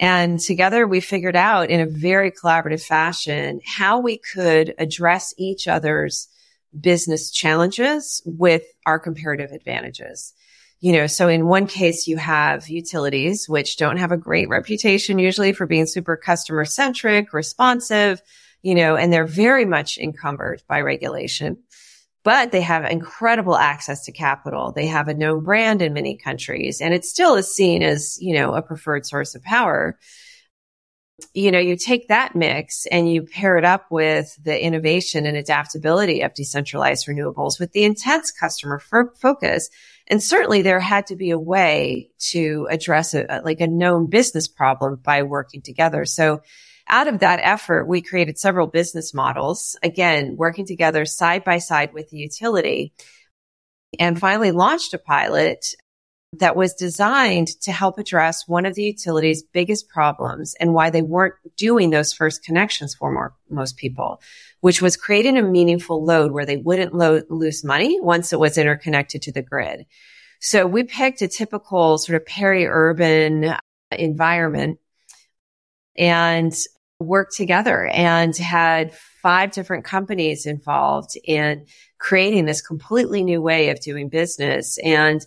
[0.00, 5.68] and together we figured out in a very collaborative fashion how we could address each
[5.68, 6.28] other's
[6.78, 10.32] business challenges with our comparative advantages
[10.80, 15.18] you know, so in one case, you have utilities, which don't have a great reputation
[15.18, 18.22] usually for being super customer centric, responsive,
[18.62, 21.58] you know, and they're very much encumbered by regulation,
[22.22, 24.72] but they have incredible access to capital.
[24.72, 28.34] They have a known brand in many countries and it still is seen as, you
[28.34, 29.98] know, a preferred source of power
[31.34, 35.36] you know, you take that mix and you pair it up with the innovation and
[35.36, 39.68] adaptability of decentralized renewables with the intense customer f- focus.
[40.06, 44.46] And certainly there had to be a way to address a, like a known business
[44.46, 46.04] problem by working together.
[46.04, 46.42] So
[46.88, 51.92] out of that effort, we created several business models, again, working together side by side
[51.92, 52.94] with the utility
[53.98, 55.74] and finally launched a pilot
[56.34, 61.00] that was designed to help address one of the utility's biggest problems and why they
[61.00, 64.20] weren't doing those first connections for more, most people,
[64.60, 68.58] which was creating a meaningful load where they wouldn't lo- lose money once it was
[68.58, 69.86] interconnected to the grid.
[70.40, 73.54] So we picked a typical sort of peri-urban
[73.90, 74.78] environment
[75.96, 76.52] and
[77.00, 81.66] worked together and had five different companies involved in
[81.98, 84.78] creating this completely new way of doing business.
[84.84, 85.24] And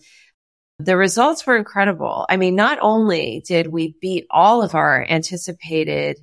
[0.85, 2.25] the results were incredible.
[2.29, 6.17] I mean, not only did we beat all of our anticipated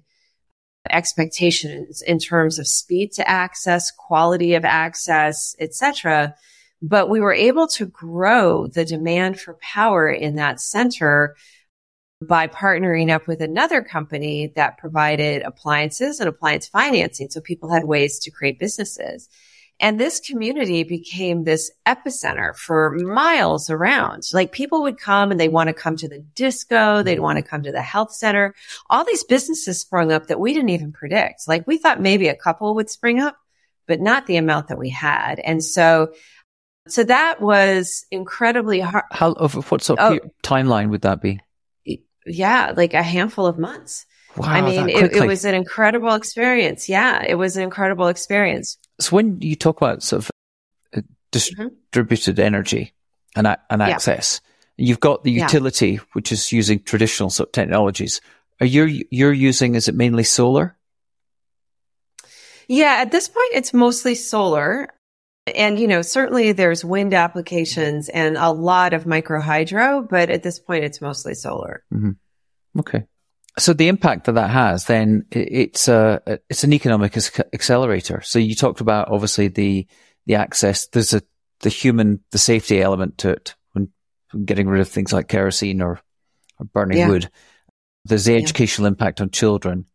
[0.91, 6.35] expectations in terms of speed to access, quality of access, etc.,
[6.81, 11.35] but we were able to grow the demand for power in that center
[12.23, 17.31] by partnering up with another company that provided appliances and appliance financing.
[17.31, 19.29] So people had ways to create businesses.
[19.81, 24.25] And this community became this epicenter for miles around.
[24.33, 27.03] Like people would come and they want to come to the disco.
[27.03, 28.55] They'd want to come to the health center.
[28.91, 31.47] All these businesses sprung up that we didn't even predict.
[31.47, 33.37] Like we thought maybe a couple would spring up,
[33.87, 35.39] but not the amount that we had.
[35.39, 36.13] And so,
[36.89, 39.05] so that was incredibly hard.
[39.13, 41.41] How, what sort of oh, timeline would that be?
[42.27, 44.07] Yeah, like a handful of months.
[44.37, 46.89] Wow, I mean, it, it, was an incredible experience.
[46.89, 48.77] Yeah, it was an incredible experience.
[49.01, 50.31] So when you talk about sort of
[50.97, 52.41] uh, distributed mm-hmm.
[52.41, 52.95] energy
[53.37, 54.41] and, and access,
[54.77, 54.87] yeah.
[54.87, 55.99] you've got the utility, yeah.
[56.13, 58.21] which is using traditional sort of technologies.
[58.61, 59.77] Are you you're using?
[59.77, 60.77] Is it mainly solar?
[62.67, 64.89] Yeah, at this point, it's mostly solar.
[65.55, 70.43] And, you know, certainly there's wind applications and a lot of micro hydro, but at
[70.43, 71.85] this point, it's mostly solar.
[71.95, 72.81] Mm-hmm.
[72.81, 73.07] Okay
[73.59, 77.17] so the impact that that has, then it's a it's an economic
[77.53, 78.21] accelerator.
[78.23, 79.87] So you talked about obviously the
[80.27, 80.87] the access.
[80.87, 81.23] There's a
[81.61, 83.89] the human the safety element to it when,
[84.33, 86.01] when getting rid of things like kerosene or,
[86.59, 87.09] or burning yeah.
[87.09, 87.31] wood.
[88.05, 88.93] There's the educational yeah.
[88.93, 89.87] impact on children.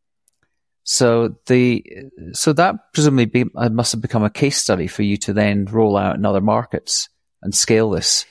[0.84, 1.86] So the
[2.34, 5.66] so that presumably be, uh, must have become a case study for you to then
[5.66, 7.10] roll out in other markets
[7.42, 8.26] and scale this.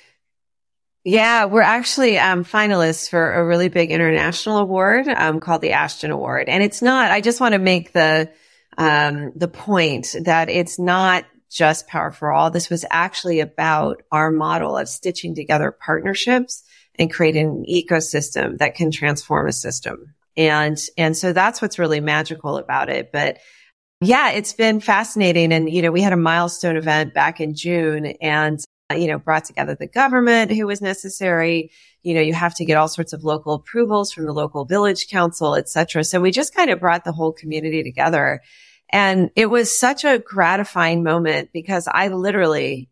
[1.05, 6.11] Yeah, we're actually um, finalists for a really big international award um, called the Ashden
[6.11, 7.11] Award, and it's not.
[7.11, 8.31] I just want to make the
[8.79, 12.51] um, the point that it's not just Power for All.
[12.51, 16.63] This was actually about our model of stitching together partnerships
[16.99, 20.15] and creating an ecosystem that can transform a system.
[20.37, 23.11] And and so that's what's really magical about it.
[23.13, 23.39] But
[24.01, 25.53] yeah, it's been fascinating.
[25.53, 28.59] And, you know, we had a milestone event back in June and
[28.93, 31.71] Uh, you know, brought together the government who was necessary.
[32.03, 35.09] You know, you have to get all sorts of local approvals from the local village
[35.09, 36.05] council, et cetera.
[36.05, 38.41] So we just kind of brought the whole community together.
[38.91, 42.91] And it was such a gratifying moment because I literally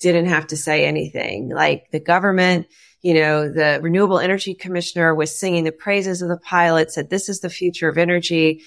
[0.00, 1.50] didn't have to say anything.
[1.50, 2.66] Like the government,
[3.02, 7.28] you know, the renewable energy commissioner was singing the praises of the pilot, said, this
[7.28, 8.62] is the future of energy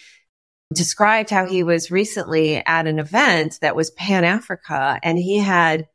[0.73, 5.87] described how he was recently at an event that was Pan Africa and he had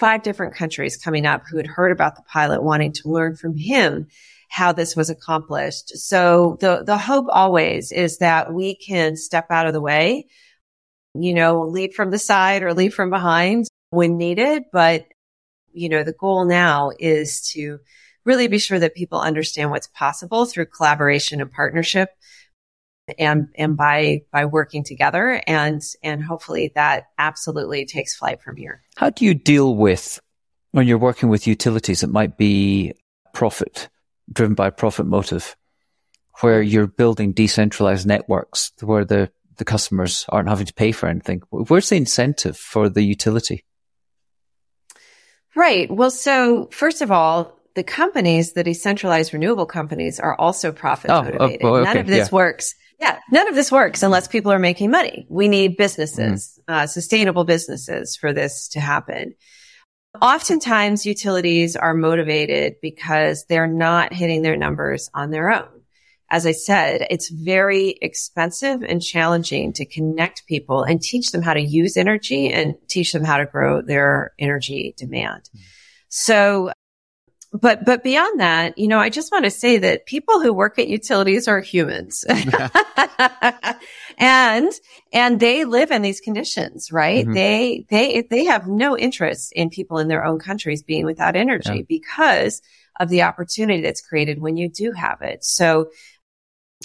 [0.00, 3.56] five different countries coming up who had heard about the pilot wanting to learn from
[3.56, 4.08] him
[4.48, 5.96] how this was accomplished.
[5.98, 10.26] So the, the hope always is that we can step out of the way,
[11.14, 14.64] you know, lead from the side or lead from behind when needed.
[14.72, 15.06] But,
[15.72, 17.78] you know, the goal now is to
[18.24, 22.10] really be sure that people understand what's possible through collaboration and partnership
[23.18, 28.82] and and by by working together and and hopefully that absolutely takes flight from here.
[28.96, 30.20] How do you deal with
[30.72, 32.94] when you're working with utilities that might be
[33.32, 33.88] profit
[34.32, 35.56] driven by profit motive
[36.40, 41.42] where you're building decentralized networks where the the customers aren't having to pay for anything.
[41.50, 43.64] Where's the incentive for the utility?
[45.54, 45.90] Right.
[45.90, 51.18] Well, so first of all, the companies, the decentralized renewable companies are also profit oh,
[51.18, 51.64] oh motivated.
[51.64, 52.34] Oh, okay, None of this yeah.
[52.34, 55.26] works yeah, none of this works unless people are making money.
[55.28, 59.34] We need businesses, mm uh, sustainable businesses for this to happen.
[60.22, 65.68] Oftentimes utilities are motivated because they're not hitting their numbers on their own.
[66.30, 71.54] As I said, it's very expensive and challenging to connect people and teach them how
[71.54, 75.50] to use energy and teach them how to grow their energy demand.
[75.52, 75.60] mm
[76.08, 76.70] So
[77.52, 80.78] but but beyond that, you know, I just want to say that people who work
[80.78, 82.24] at utilities are humans.
[84.18, 84.72] and
[85.12, 87.24] and they live in these conditions, right?
[87.24, 87.34] Mm-hmm.
[87.34, 91.78] They they they have no interest in people in their own countries being without energy
[91.78, 91.82] yeah.
[91.88, 92.62] because
[93.00, 95.44] of the opportunity that's created when you do have it.
[95.44, 95.90] So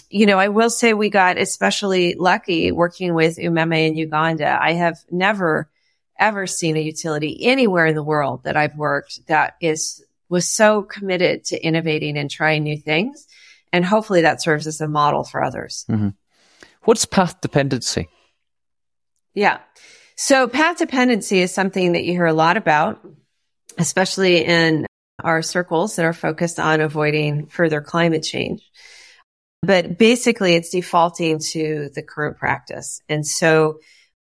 [0.10, 4.58] you know, I will say we got especially lucky working with Umeme in Uganda.
[4.60, 5.70] I have never
[6.18, 10.82] ever seen a utility anywhere in the world that I've worked that is was so
[10.82, 13.28] committed to innovating and trying new things.
[13.72, 15.86] And hopefully that serves as a model for others.
[15.90, 16.10] Mm-hmm.
[16.84, 18.10] What's path dependency?
[19.34, 19.60] Yeah.
[20.16, 23.06] So path dependency is something that you hear a lot about,
[23.78, 24.86] especially in
[25.24, 28.62] our circles that are focused on avoiding further climate change.
[29.62, 33.02] But basically it's defaulting to the current practice.
[33.10, 33.80] And so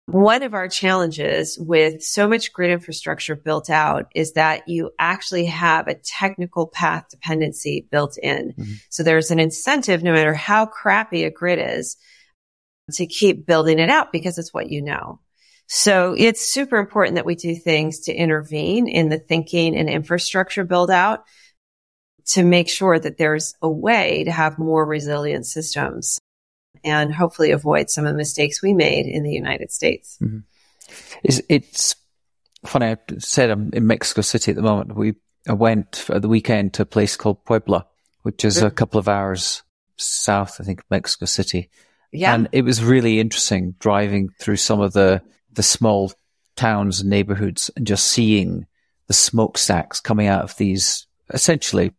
[0.07, 5.45] one of our challenges with so much grid infrastructure built out is that you actually
[5.45, 8.53] have a technical path dependency built in.
[8.53, 8.73] Mm-hmm.
[8.89, 11.97] So there's an incentive, no matter how crappy a grid is,
[12.93, 15.19] to keep building it out because it's what you know.
[15.67, 20.63] So it's super important that we do things to intervene in the thinking and infrastructure
[20.63, 21.23] build out
[22.27, 26.19] to make sure that there's a way to have more resilient systems
[26.83, 30.17] and hopefully avoid some of the mistakes we made in the United States.
[30.21, 30.39] Mm-hmm.
[31.23, 31.95] It's, it's
[32.65, 32.87] funny.
[32.87, 34.95] I said I'm in Mexico City at the moment.
[34.95, 35.15] We
[35.47, 37.85] I went at the weekend to a place called Puebla,
[38.23, 38.67] which is mm-hmm.
[38.67, 39.63] a couple of hours
[39.97, 41.69] south, I think, of Mexico City.
[42.11, 42.33] Yeah.
[42.33, 45.21] And it was really interesting driving through some of the,
[45.51, 46.11] the small
[46.55, 48.65] towns and neighborhoods and just seeing
[49.07, 51.91] the smokestacks coming out of these essentially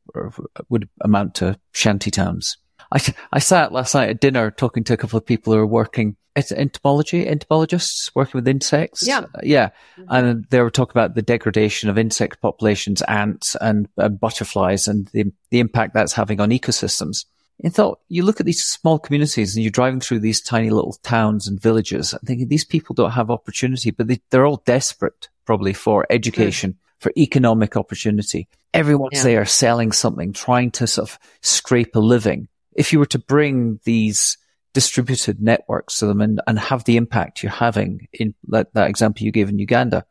[0.68, 2.56] would amount to shanty towns.
[2.92, 3.00] I,
[3.32, 6.16] I sat last night at dinner talking to a couple of people who are working
[6.36, 9.06] it's entomology, entomologists working with insects.
[9.06, 9.20] Yeah.
[9.20, 9.70] Uh, yeah.
[9.98, 10.04] Mm-hmm.
[10.10, 15.08] And they were talking about the degradation of insect populations, ants and, and butterflies and
[15.08, 17.24] the, the impact that's having on ecosystems.
[17.64, 20.92] And thought, you look at these small communities and you're driving through these tiny little
[21.02, 25.30] towns and villages and thinking these people don't have opportunity, but they, they're all desperate
[25.46, 26.76] probably for education, mm.
[26.98, 28.46] for economic opportunity.
[28.74, 29.22] Everyone's yeah.
[29.22, 33.80] there selling something, trying to sort of scrape a living if you were to bring
[33.84, 34.36] these
[34.74, 39.24] distributed networks to them and, and have the impact you're having in that, that example
[39.24, 40.04] you gave in Uganda,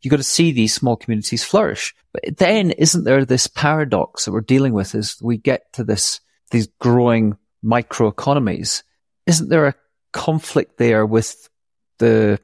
[0.00, 1.94] you've got to see these small communities flourish.
[2.12, 6.20] But then isn't there this paradox that we're dealing with as we get to this,
[6.50, 8.82] these growing microeconomies?
[9.26, 9.74] Isn't there a
[10.12, 11.50] conflict there with
[11.98, 12.40] the,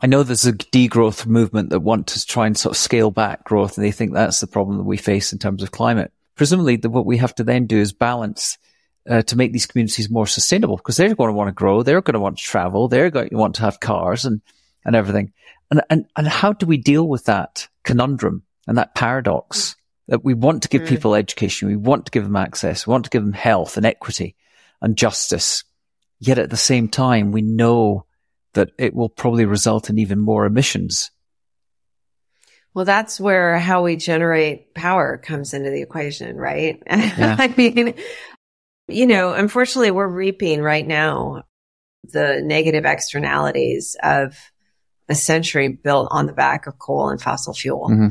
[0.00, 3.42] I know there's a degrowth movement that want to try and sort of scale back
[3.42, 6.12] growth and they think that's the problem that we face in terms of climate.
[6.36, 8.56] Presumably the, what we have to then do is balance
[9.08, 11.82] uh, to make these communities more sustainable because they're going to want to grow.
[11.82, 12.88] They're going to want to travel.
[12.88, 14.40] They're going to want to have cars and,
[14.84, 15.32] and everything.
[15.70, 19.76] And, and, and how do we deal with that conundrum and that paradox
[20.08, 20.88] that we want to give mm.
[20.88, 21.68] people education?
[21.68, 22.86] We want to give them access.
[22.86, 24.36] We want to give them health and equity
[24.80, 25.64] and justice.
[26.20, 28.06] Yet at the same time, we know
[28.54, 31.10] that it will probably result in even more emissions.
[32.74, 36.82] Well, that's where how we generate power comes into the equation, right?
[36.90, 37.36] Yeah.
[37.38, 37.94] I mean,
[38.88, 41.44] you know, unfortunately, we're reaping right now
[42.04, 44.36] the negative externalities of
[45.08, 47.88] a century built on the back of coal and fossil fuel.
[47.90, 48.08] Mm-hmm.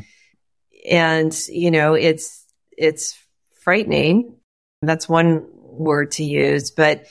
[0.90, 2.46] And, you know, it's,
[2.78, 3.18] it's
[3.62, 4.36] frightening.
[4.82, 7.06] That's one word to use, but,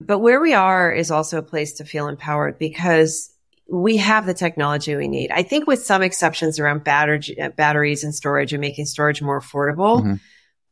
[0.00, 3.32] but where we are is also a place to feel empowered because,
[3.68, 5.32] we have the technology we need.
[5.32, 10.02] I think with some exceptions around battery, batteries and storage and making storage more affordable.
[10.02, 10.14] Mm-hmm.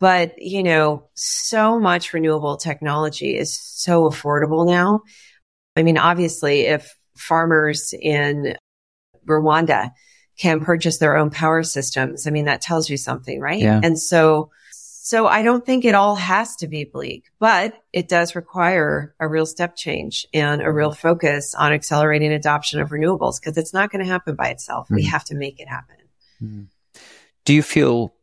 [0.01, 5.03] But, you know, so much renewable technology is so affordable now.
[5.77, 8.57] I mean, obviously, if farmers in
[9.27, 9.93] Rwanda
[10.37, 13.61] can purchase their own power systems, I mean, that tells you something, right?
[13.61, 13.81] Yeah.
[13.83, 18.35] And so, so I don't think it all has to be bleak, but it does
[18.35, 23.57] require a real step change and a real focus on accelerating adoption of renewables because
[23.57, 24.87] it's not going to happen by itself.
[24.87, 24.95] Mm-hmm.
[24.97, 25.97] We have to make it happen.
[26.43, 26.63] Mm-hmm.
[27.45, 28.15] Do you feel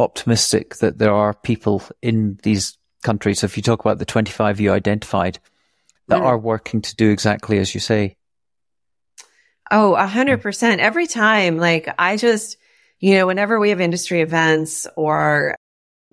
[0.00, 4.72] optimistic that there are people in these countries, if you talk about the 25 you
[4.72, 5.38] identified,
[6.08, 6.24] that mm.
[6.24, 8.16] are working to do exactly as you say?
[9.70, 10.80] Oh, a hundred percent.
[10.80, 12.56] Every time, like I just,
[12.98, 15.54] you know, whenever we have industry events or,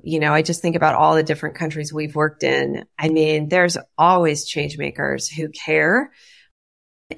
[0.03, 2.85] you know, I just think about all the different countries we've worked in.
[2.99, 6.11] I mean, there's always change makers who care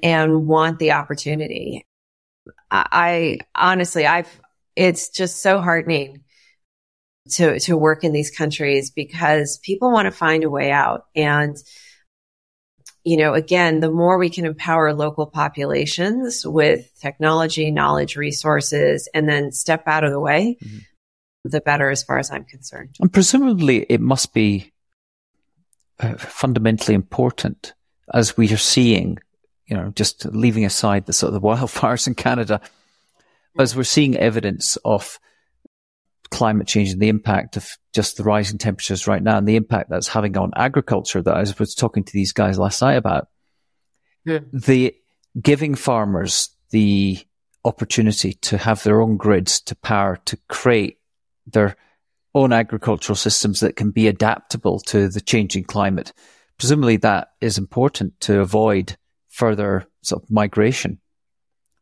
[0.02, 1.84] and want the opportunity.
[2.70, 4.40] I, I honestly, I've,
[4.74, 6.22] it's just so heartening
[7.32, 11.06] to, to work in these countries because people want to find a way out.
[11.14, 11.56] And
[13.04, 19.28] you know, again, the more we can empower local populations with technology, knowledge, resources, and
[19.28, 20.78] then step out of the way, mm-hmm.
[21.44, 22.96] the better as far as I'm concerned.
[23.00, 24.72] And presumably it must be
[25.98, 27.72] uh, fundamentally important
[28.12, 29.18] as we are seeing,
[29.66, 32.60] you know, just leaving aside the sort of the wildfires in Canada,
[33.58, 35.18] as we're seeing evidence of
[36.30, 39.90] climate change and the impact of just the rising temperatures right now and the impact
[39.90, 43.28] that's having on agriculture that I was talking to these guys last night about.
[44.24, 44.40] Yeah.
[44.52, 44.94] The
[45.40, 47.18] giving farmers the
[47.64, 50.98] opportunity to have their own grids to power to create
[51.46, 51.76] their
[52.34, 56.12] own agricultural systems that can be adaptable to the changing climate.
[56.58, 58.96] Presumably that is important to avoid
[59.28, 61.00] further sort of migration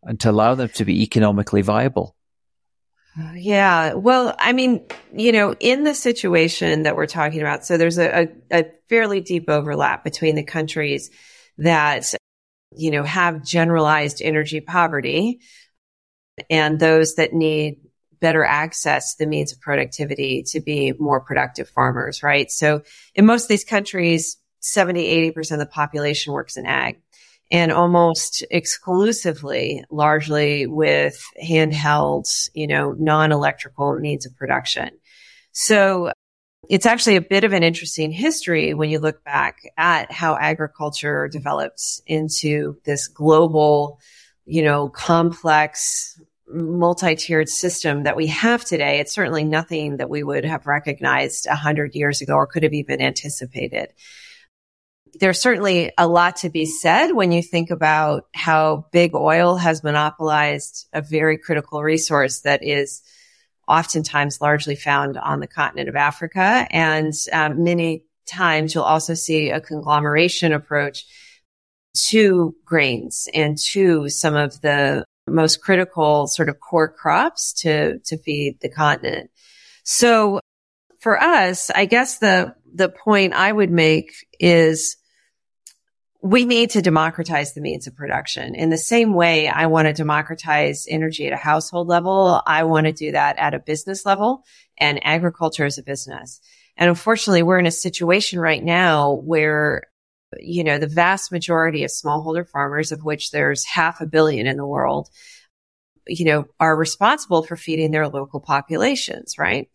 [0.03, 2.17] and to allow them to be economically viable.
[3.35, 3.95] Yeah.
[3.95, 8.23] Well, I mean, you know, in the situation that we're talking about, so there's a,
[8.23, 8.29] a,
[8.61, 11.11] a, fairly deep overlap between the countries
[11.59, 12.15] that,
[12.77, 15.41] you know, have generalized energy poverty
[16.49, 17.81] and those that need
[18.21, 22.51] better access to the means of productivity to be more productive farmers, right?
[22.51, 22.83] So
[23.15, 27.01] in most of these countries, 70, 80% of the population works in ag
[27.51, 34.91] and almost exclusively, largely with handheld, you know, non-electrical means of production.
[35.53, 36.13] So
[36.69, 41.29] it's actually a bit of an interesting history when you look back at how agriculture
[41.29, 43.99] developed into this global,
[44.45, 46.21] you know, complex,
[46.51, 49.01] multi-tiered system that we have today.
[49.01, 52.75] It's certainly nothing that we would have recognized a hundred years ago or could have
[52.75, 53.93] even anticipated
[55.15, 59.83] there's certainly a lot to be said when you think about how big oil has
[59.83, 63.03] monopolized a very critical resource that is
[63.67, 66.67] oftentimes largely found on the continent of Africa.
[66.71, 71.07] And um, many times you'll also see a conglomeration approach
[72.09, 78.17] to grains and to some of the most critical sort of core crops to, to
[78.19, 79.31] feed the continent.
[79.85, 80.41] So
[81.01, 84.97] for us, I guess the, the point I would make is
[86.21, 88.55] we need to democratize the means of production.
[88.55, 92.43] In the same way, I want to democratize energy at a household level.
[92.45, 94.45] I want to do that at a business level
[94.79, 96.41] and agriculture is a business.
[96.77, 99.83] And unfortunately, we're in a situation right now where,
[100.39, 104.57] you know, the vast majority of smallholder farmers, of which there's half a billion in
[104.57, 105.09] the world,
[106.07, 109.69] you know, are responsible for feeding their local populations, right?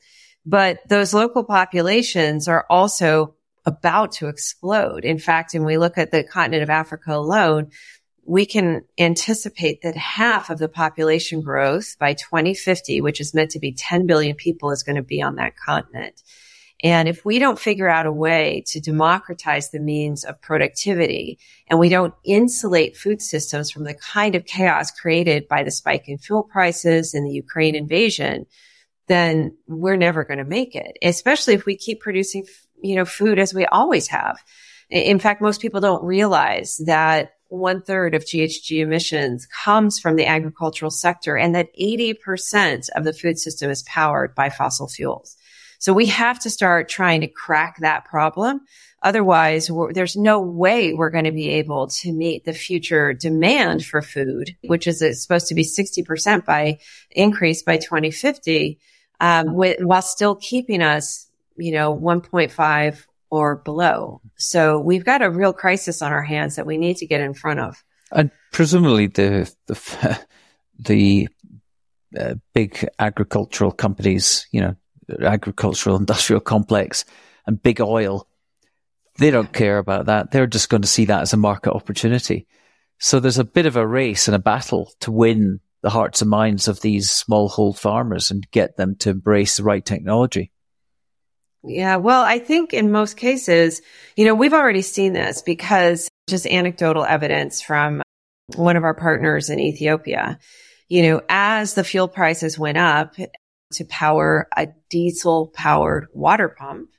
[0.46, 3.36] But those local populations are also
[3.66, 5.06] about to explode.
[5.06, 7.72] In fact, when we look at the continent of Africa alone,
[8.26, 13.60] we can anticipate that half of the population growth by 2050, which is meant to
[13.60, 16.22] be 10 billion people, is going to be on that continent.
[16.84, 21.80] And if we don't figure out a way to democratize the means of productivity and
[21.80, 26.18] we don't insulate food systems from the kind of chaos created by the spike in
[26.18, 28.46] fuel prices and the Ukraine invasion,
[29.08, 32.46] then we're never going to make it, especially if we keep producing
[32.84, 34.38] you know, food as we always have.
[34.90, 40.26] In fact, most people don't realize that one third of GHG emissions comes from the
[40.26, 45.38] agricultural sector and that 80% of the food system is powered by fossil fuels.
[45.80, 48.62] So we have to start trying to crack that problem.
[49.02, 54.02] Otherwise, there's no way we're going to be able to meet the future demand for
[54.02, 56.80] food, which is supposed to be 60% by
[57.12, 58.80] increase by 2050,
[59.20, 61.28] um, with, while still keeping us
[61.58, 64.22] you know, 1.5 or below.
[64.36, 67.34] So we've got a real crisis on our hands that we need to get in
[67.34, 67.84] front of.
[68.12, 70.20] And presumably the the,
[70.80, 71.30] the
[72.18, 74.76] uh, big agricultural companies, you know,
[75.22, 77.06] agricultural industrial complex
[77.48, 78.28] and big oil,
[79.18, 80.32] they don't care about that.
[80.32, 82.48] They're just going to see that as a market opportunity.
[83.00, 86.30] So there's a bit of a race and a battle to win the hearts and
[86.30, 90.52] minds of these smallhold farmers and get them to embrace the right technology.
[91.62, 93.82] Yeah, well, I think in most cases,
[94.16, 98.02] you know, we've already seen this because just anecdotal evidence from
[98.56, 100.40] one of our partners in Ethiopia.
[100.88, 103.16] You know, as the fuel prices went up
[103.74, 106.90] to power a diesel powered water pump,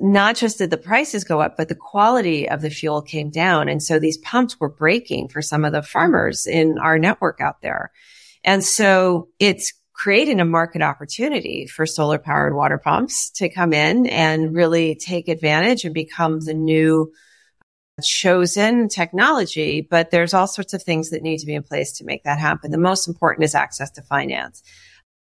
[0.00, 3.68] not just did the prices go up, but the quality of the fuel came down.
[3.68, 7.62] And so these pumps were breaking for some of the farmers in our network out
[7.62, 7.92] there.
[8.42, 14.06] And so it's creating a market opportunity for solar powered water pumps to come in
[14.06, 17.12] and really take advantage and become the new
[18.02, 19.80] chosen technology.
[19.88, 22.40] But there's all sorts of things that need to be in place to make that
[22.40, 22.72] happen.
[22.72, 24.62] The most important is access to finance.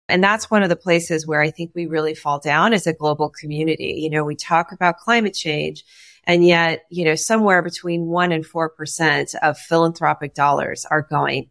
[0.08, 2.94] And that's one of the places where I think we really fall down as a
[2.94, 4.00] global community.
[4.02, 5.84] You know, we talk about climate change
[6.26, 11.50] and yet, you know, somewhere between one and 4% of philanthropic dollars are going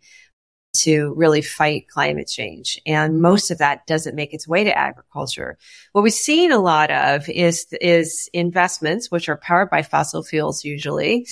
[0.79, 2.81] to really fight climate change.
[2.85, 5.57] And most of that doesn't make its way to agriculture.
[5.93, 10.65] What we've seen a lot of is, is investments, which are powered by fossil fuels
[10.65, 11.27] usually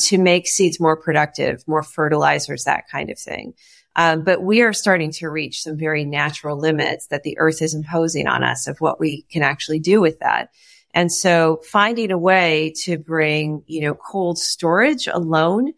[0.00, 3.54] to make seeds more productive, more fertilizers, that kind of thing.
[3.96, 7.74] Um, but we are starting to reach some very natural limits that the earth is
[7.74, 10.50] imposing on us of what we can actually do with that.
[10.92, 15.72] And so finding a way to bring, you know, cold storage alone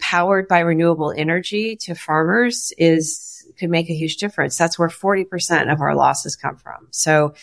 [0.00, 4.58] powered by renewable energy to farmers is could make a huge difference.
[4.58, 6.88] That's where 40% of our losses come from.
[6.90, 7.34] So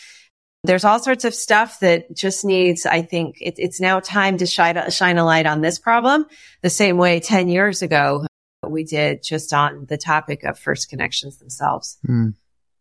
[0.64, 4.46] there's all sorts of stuff that just needs, I think it, it's now time to
[4.46, 6.26] shine, shine a light on this problem
[6.62, 8.26] the same way 10 years ago
[8.70, 11.98] we did just on the topic of first connections themselves.
[12.08, 12.36] Mm.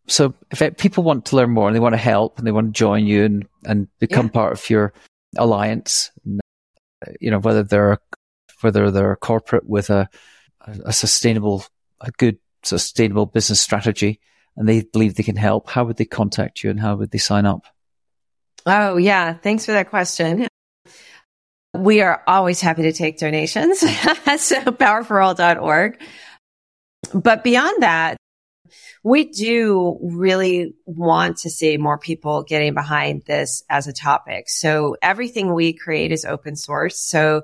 [0.06, 2.68] So if people want to learn more and they want to help and they want
[2.68, 4.32] to join you and, and become yeah.
[4.32, 4.92] part of your
[5.36, 6.10] alliance,
[7.20, 7.98] you know, whether they're,
[8.60, 10.08] whether they're a corporate with a,
[10.84, 11.64] a sustainable,
[12.00, 14.20] a good sustainable business strategy
[14.56, 17.18] and they believe they can help, how would they contact you and how would they
[17.18, 17.64] sign up?
[18.66, 19.34] Oh, yeah.
[19.34, 20.46] Thanks for that question.
[21.74, 23.80] We are always happy to take donations.
[23.80, 26.02] so powerforall.org.
[27.14, 28.16] But beyond that,
[29.02, 34.48] we do really want to see more people getting behind this as a topic.
[34.48, 36.98] So everything we create is open source.
[36.98, 37.42] So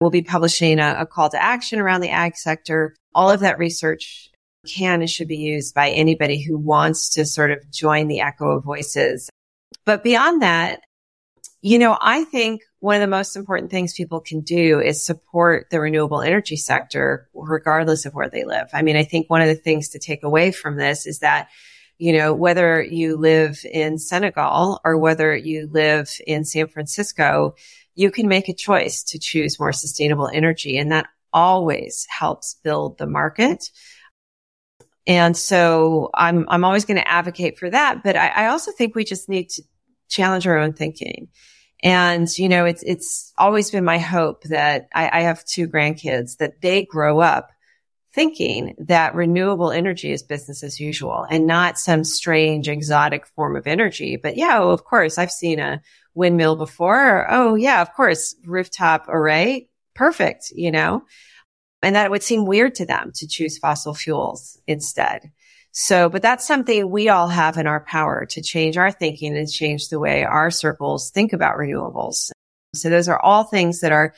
[0.00, 2.94] we'll be publishing a, a call to action around the ag sector.
[3.14, 4.30] All of that research
[4.66, 8.56] can and should be used by anybody who wants to sort of join the echo
[8.56, 9.28] of voices.
[9.84, 10.80] But beyond that,
[11.62, 15.68] you know, I think one of the most important things people can do is support
[15.70, 18.68] the renewable energy sector, regardless of where they live.
[18.72, 21.48] I mean, I think one of the things to take away from this is that,
[21.98, 27.54] you know, whether you live in Senegal or whether you live in San Francisco,
[27.94, 30.76] you can make a choice to choose more sustainable energy.
[30.76, 33.70] And that always helps build the market.
[35.06, 38.02] And so I'm, I'm always going to advocate for that.
[38.02, 39.62] But I, I also think we just need to
[40.08, 41.28] challenge our own thinking.
[41.82, 46.38] And, you know, it's, it's always been my hope that I, I have two grandkids
[46.38, 47.50] that they grow up
[48.16, 53.66] thinking that renewable energy is business as usual and not some strange exotic form of
[53.66, 54.16] energy.
[54.16, 55.82] But yeah, well, of course, I've seen a
[56.14, 57.26] windmill before.
[57.30, 59.68] Oh yeah, of course, rooftop array.
[59.94, 61.04] Perfect, you know,
[61.82, 65.30] and that it would seem weird to them to choose fossil fuels instead.
[65.78, 69.46] So, but that's something we all have in our power to change our thinking and
[69.46, 72.30] change the way our circles think about renewables.
[72.74, 74.14] So those are all things that are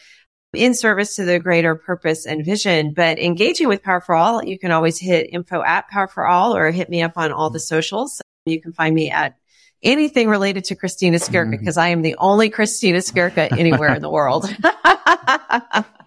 [0.55, 2.95] in service to the greater purpose and vision.
[2.95, 6.55] But engaging with Power for All, you can always hit info at Power for All
[6.55, 8.23] or hit me up on all the socials.
[8.47, 9.37] You can find me at
[9.83, 11.87] anything related to Kristina Skierka because mm-hmm.
[11.87, 14.49] I am the only Kristina Skierka anywhere in the world.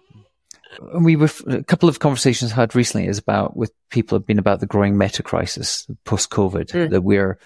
[0.94, 4.60] we were a couple of conversations had recently is about with people have been about
[4.60, 6.90] the growing meta crisis post COVID mm.
[6.90, 7.38] that we're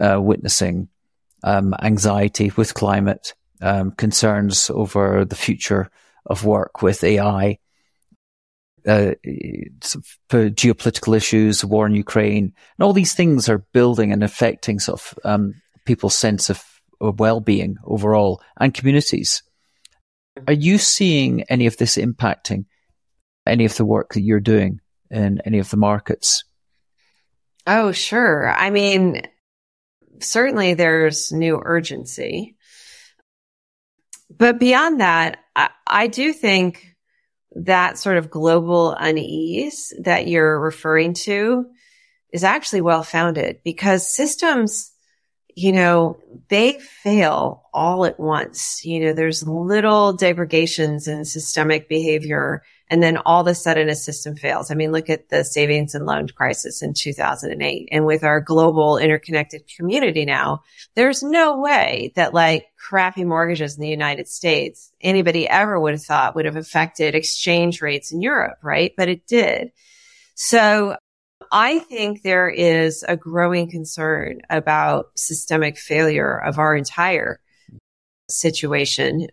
[0.00, 0.88] uh, witnessing,
[1.44, 5.90] um, anxiety with climate, um, concerns over the future
[6.26, 7.58] of work with AI,
[8.86, 9.12] uh,
[10.30, 15.18] geopolitical issues, war in Ukraine, and all these things are building and affecting sort of
[15.24, 15.54] um,
[15.84, 16.64] people's sense of,
[17.00, 19.42] of well-being overall and communities.
[20.46, 22.64] Are you seeing any of this impacting
[23.46, 26.44] any of the work that you're doing in any of the markets?
[27.66, 28.50] Oh, sure.
[28.50, 29.22] I mean,
[30.20, 32.56] certainly there's new urgency.
[34.30, 36.96] But beyond that, I, I do think
[37.54, 41.66] that sort of global unease that you're referring to
[42.32, 44.90] is actually well founded because systems,
[45.54, 48.82] you know, they fail all at once.
[48.84, 53.94] You know, there's little degradations in systemic behavior and then all of a sudden a
[53.94, 54.70] system fails.
[54.70, 57.88] I mean, look at the savings and loan crisis in 2008.
[57.90, 60.62] And with our global interconnected community now,
[60.94, 66.02] there's no way that like crappy mortgages in the United States, anybody ever would have
[66.02, 68.92] thought would have affected exchange rates in Europe, right?
[68.96, 69.70] But it did.
[70.34, 70.96] So
[71.50, 77.40] I think there is a growing concern about systemic failure of our entire
[78.28, 79.28] situation.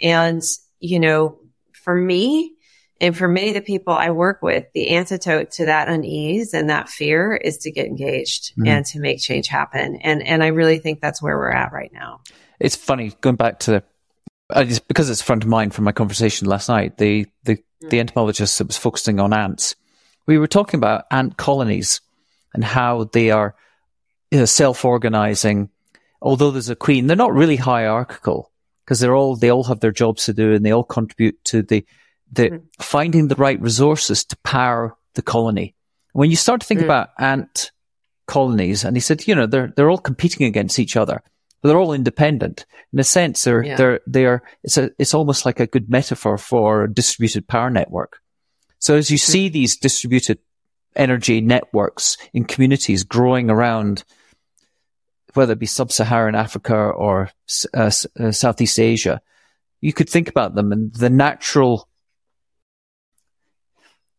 [0.00, 0.42] And,
[0.78, 1.38] you know,
[1.82, 2.54] for me,
[3.00, 6.70] and for many of the people I work with, the antidote to that unease and
[6.70, 8.68] that fear is to get engaged mm-hmm.
[8.68, 9.96] and to make change happen.
[9.96, 12.20] And, and I really think that's where we're at right now.
[12.60, 13.82] It's funny going back to
[14.54, 16.98] it's because it's front of mind from my conversation last night.
[16.98, 17.88] The, the, mm-hmm.
[17.88, 19.74] the entomologist that was focusing on ants,
[20.26, 22.00] we were talking about ant colonies
[22.54, 23.56] and how they are
[24.30, 25.70] you know, self-organizing.
[26.20, 28.51] Although there's a queen, they're not really hierarchical
[28.84, 31.62] because they're all, they all have their jobs to do and they all contribute to
[31.62, 31.84] the,
[32.32, 32.62] the mm.
[32.80, 35.74] finding the right resources to power the colony.
[36.12, 36.84] When you start to think mm.
[36.84, 37.72] about ant
[38.26, 41.22] colonies, and he said, you know, they're they're all competing against each other,
[41.60, 42.66] but they're all independent.
[42.92, 43.76] In a sense, they're yeah.
[43.76, 44.42] they're they are.
[44.62, 48.18] It's a it's almost like a good metaphor for a distributed power network.
[48.78, 49.20] So as you mm.
[49.20, 50.38] see these distributed
[50.96, 54.04] energy networks in communities growing around,
[55.34, 57.30] whether it be sub-Saharan Africa or
[57.74, 59.20] uh, uh, Southeast Asia,
[59.80, 61.88] you could think about them and the natural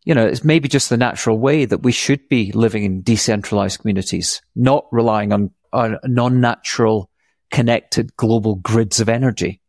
[0.05, 3.79] you know, it's maybe just the natural way that we should be living in decentralized
[3.79, 7.09] communities, not relying on, on non-natural
[7.51, 9.61] connected global grids of energy.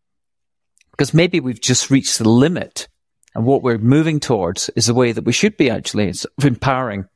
[0.90, 2.88] Because maybe we've just reached the limit
[3.34, 6.12] and what we're moving towards is the way that we should be actually
[6.42, 7.06] empowering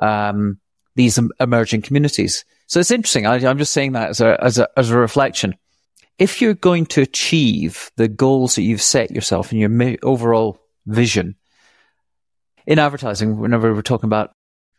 [0.00, 0.60] um,
[0.94, 2.44] these emerging communities.
[2.68, 3.26] So it's interesting.
[3.26, 5.56] I, am just saying that as a, as a, as a reflection.
[6.18, 11.36] If you're going to achieve the goals that you've set yourself in your overall vision,
[12.66, 14.32] in advertising, whenever we're talking about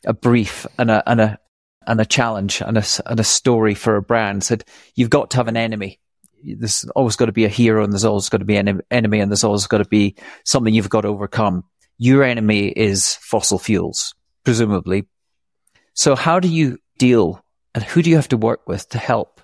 [0.05, 1.39] a brief and a, and a,
[1.87, 4.63] and a challenge and a, and a story for a brand said,
[4.93, 5.99] you've got to have an enemy.
[6.43, 9.19] There's always got to be a hero and there's always got to be an enemy
[9.19, 11.63] and there's always got to be something you've got to overcome.
[11.97, 14.13] Your enemy is fossil fuels,
[14.43, 15.07] presumably.
[15.95, 17.43] So how do you deal
[17.79, 19.39] and who do you have to work with to help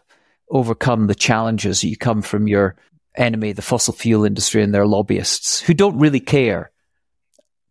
[0.49, 2.75] overcome the challenges that you come from your
[3.15, 6.71] enemy, the fossil fuel industry and their lobbyists who don't really care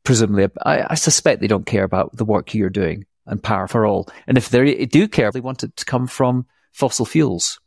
[0.04, 3.86] presumably, I, I, suspect they don't care about the work you're doing and power for
[3.86, 4.08] all.
[4.26, 7.58] And if they do care, they want it to come from fossil fuels.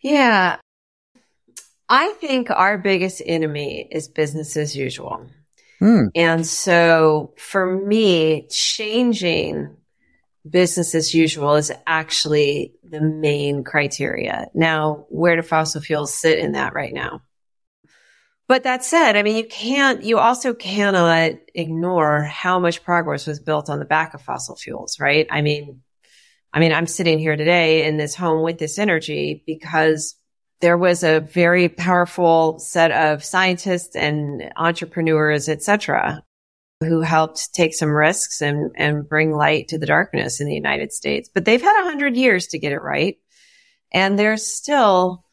[0.00, 0.56] Yeah.
[1.88, 5.26] I think our biggest enemy is business as usual.
[5.80, 6.08] Mm.
[6.14, 9.76] And so for me, changing
[10.48, 14.48] business as usual is actually the main criteria.
[14.54, 17.22] Now, where do fossil fuels sit in that right now?
[18.48, 23.40] But that said, I mean, you can't, you also cannot ignore how much progress was
[23.40, 25.26] built on the back of fossil fuels, right?
[25.30, 25.80] I mean,
[26.52, 30.16] I mean, I'm sitting here today in this home with this energy because
[30.60, 36.22] there was a very powerful set of scientists and entrepreneurs, et cetera,
[36.82, 40.92] who helped take some risks and, and bring light to the darkness in the United
[40.92, 41.30] States.
[41.32, 43.18] But they've had a hundred years to get it right.
[43.92, 45.24] And there's still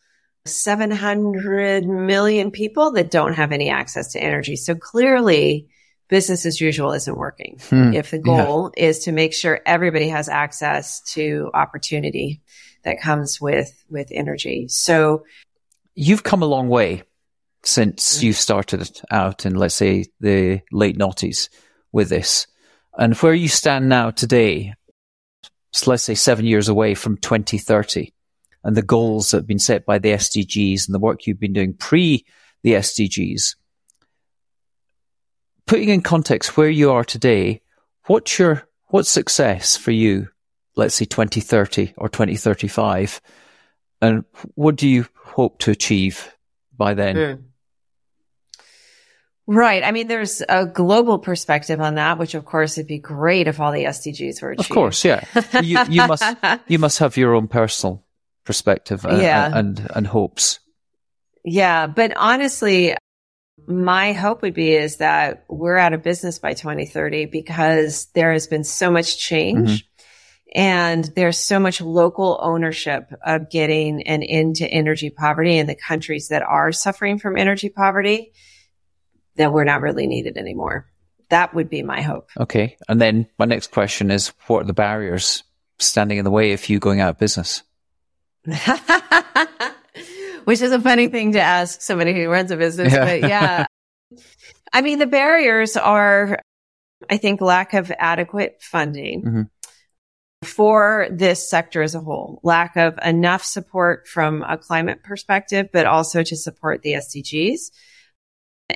[0.45, 4.55] 700 million people that don't have any access to energy.
[4.55, 5.67] So clearly
[6.07, 7.59] business as usual isn't working.
[7.69, 7.93] Hmm.
[7.93, 8.85] If the goal yeah.
[8.85, 12.41] is to make sure everybody has access to opportunity
[12.83, 14.67] that comes with, with energy.
[14.69, 15.25] So
[15.95, 17.03] you've come a long way
[17.63, 18.27] since mm-hmm.
[18.27, 21.49] you started out in, let's say, the late noughties
[21.91, 22.47] with this.
[22.97, 24.73] And where you stand now today,
[25.71, 28.13] so let's say seven years away from 2030,
[28.63, 31.53] and the goals that have been set by the SDGs and the work you've been
[31.53, 32.25] doing pre
[32.63, 33.55] the SDGs.
[35.65, 37.61] Putting in context where you are today,
[38.07, 40.27] what's your what's success for you?
[40.75, 43.21] Let's say 2030 or 2035,
[44.01, 44.25] and
[44.55, 46.35] what do you hope to achieve
[46.75, 47.15] by then?
[47.15, 47.43] Mm.
[49.51, 49.83] Right.
[49.83, 53.59] I mean, there's a global perspective on that, which of course it'd be great if
[53.59, 54.69] all the SDGs were achieved.
[54.69, 55.23] Of course, yeah.
[55.63, 56.23] you, you must
[56.67, 58.05] you must have your own personal
[58.45, 59.57] perspective and, yeah.
[59.57, 60.59] and, and hopes.
[61.43, 61.87] Yeah.
[61.87, 62.95] But honestly,
[63.65, 68.45] my hope would be is that we're out of business by 2030 because there has
[68.45, 70.59] been so much change mm-hmm.
[70.59, 75.73] and there's so much local ownership of getting an end to energy poverty in the
[75.73, 78.31] countries that are suffering from energy poverty.
[79.39, 80.87] Then we're not really needed anymore.
[81.29, 82.29] That would be my hope.
[82.37, 82.75] Okay.
[82.87, 85.43] And then my next question is what are the barriers
[85.77, 87.63] standing in the way of you going out of business?
[90.43, 93.05] Which is a funny thing to ask somebody who runs a business, yeah.
[93.05, 93.65] but yeah.
[94.73, 96.39] I mean, the barriers are,
[97.09, 99.21] I think, lack of adequate funding.
[99.23, 99.41] Mm-hmm
[100.43, 105.85] for this sector as a whole, lack of enough support from a climate perspective, but
[105.85, 107.71] also to support the SDGs.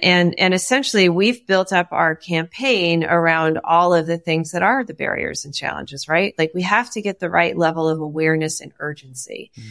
[0.01, 4.83] And, and essentially we've built up our campaign around all of the things that are
[4.83, 6.33] the barriers and challenges, right?
[6.37, 9.51] Like we have to get the right level of awareness and urgency.
[9.57, 9.63] Mm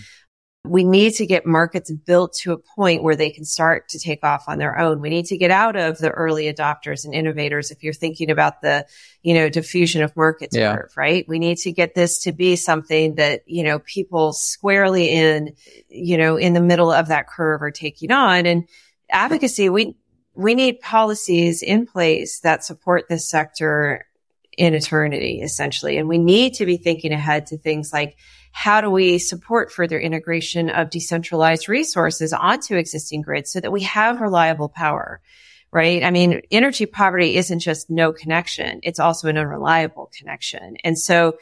[0.64, 4.22] we need to get markets built to a point where they can start to take
[4.22, 5.00] off on their own.
[5.00, 7.72] We need to get out of the early adopters and innovators.
[7.72, 8.86] If you're thinking about the,
[9.22, 10.76] you know, diffusion of markets yeah.
[10.76, 11.26] curve, right?
[11.26, 15.56] We need to get this to be something that, you know, people squarely in,
[15.88, 18.68] you know, in the middle of that curve are taking on and
[19.10, 19.68] advocacy.
[19.68, 19.96] We,
[20.34, 24.06] we need policies in place that support this sector
[24.56, 25.96] in eternity, essentially.
[25.96, 28.16] And we need to be thinking ahead to things like,
[28.52, 33.82] how do we support further integration of decentralized resources onto existing grids so that we
[33.82, 35.20] have reliable power?
[35.70, 36.04] Right.
[36.04, 38.80] I mean, energy poverty isn't just no connection.
[38.82, 40.76] It's also an unreliable connection.
[40.84, 41.38] And so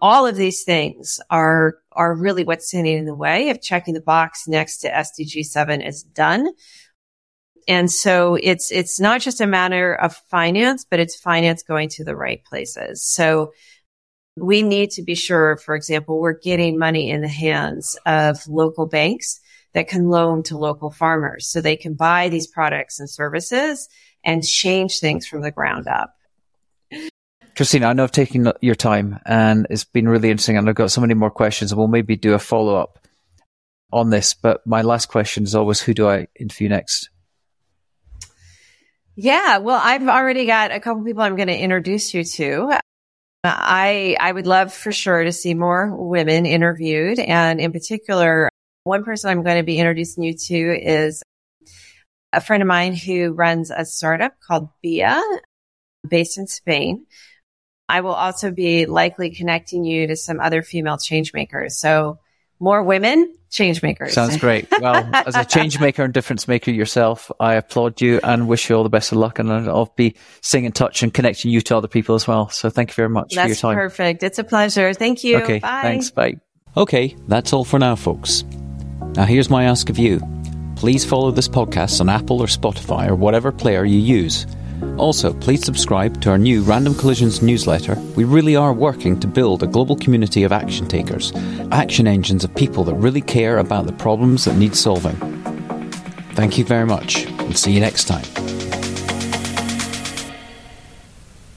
[0.00, 4.00] all of these things are, are really what's standing in the way of checking the
[4.00, 6.52] box next to SDG 7 is done.
[7.68, 12.04] And so it's, it's not just a matter of finance, but it's finance going to
[12.04, 13.04] the right places.
[13.04, 13.52] So
[14.36, 18.86] we need to be sure, for example, we're getting money in the hands of local
[18.86, 19.40] banks
[19.74, 23.88] that can loan to local farmers so they can buy these products and services
[24.24, 26.14] and change things from the ground up.
[27.54, 30.90] Kristina, I know I've taken your time and it's been really interesting and I've got
[30.90, 32.98] so many more questions and we'll maybe do a follow up
[33.92, 34.32] on this.
[34.32, 37.10] But my last question is always who do I interview next?
[39.20, 42.78] Yeah, well, I've already got a couple people I'm going to introduce you to.
[43.42, 47.18] I, I would love for sure to see more women interviewed.
[47.18, 48.48] And in particular,
[48.84, 51.24] one person I'm going to be introducing you to is
[52.32, 55.20] a friend of mine who runs a startup called BIA
[56.08, 57.04] based in Spain.
[57.88, 61.76] I will also be likely connecting you to some other female change makers.
[61.76, 62.20] So
[62.60, 64.12] more women, change makers.
[64.12, 64.68] Sounds great.
[64.80, 68.76] Well, as a change maker and difference maker yourself, I applaud you and wish you
[68.76, 69.38] all the best of luck.
[69.38, 72.48] And I'll be staying in touch and connecting you to other people as well.
[72.48, 73.74] So thank you very much that's for your time.
[73.76, 74.22] perfect.
[74.22, 74.92] It's a pleasure.
[74.94, 75.38] Thank you.
[75.38, 75.58] Okay.
[75.58, 75.82] Bye.
[75.82, 76.10] Thanks.
[76.10, 76.36] Bye.
[76.76, 77.16] Okay.
[77.28, 78.44] That's all for now, folks.
[79.14, 80.20] Now here's my ask of you.
[80.76, 84.46] Please follow this podcast on Apple or Spotify or whatever player you use
[84.98, 87.94] also, please subscribe to our new Random Collisions newsletter.
[88.16, 91.32] We really are working to build a global community of action takers,
[91.70, 95.16] action engines of people that really care about the problems that need solving.
[96.32, 97.26] Thank you very much.
[97.38, 98.24] We'll see you next time.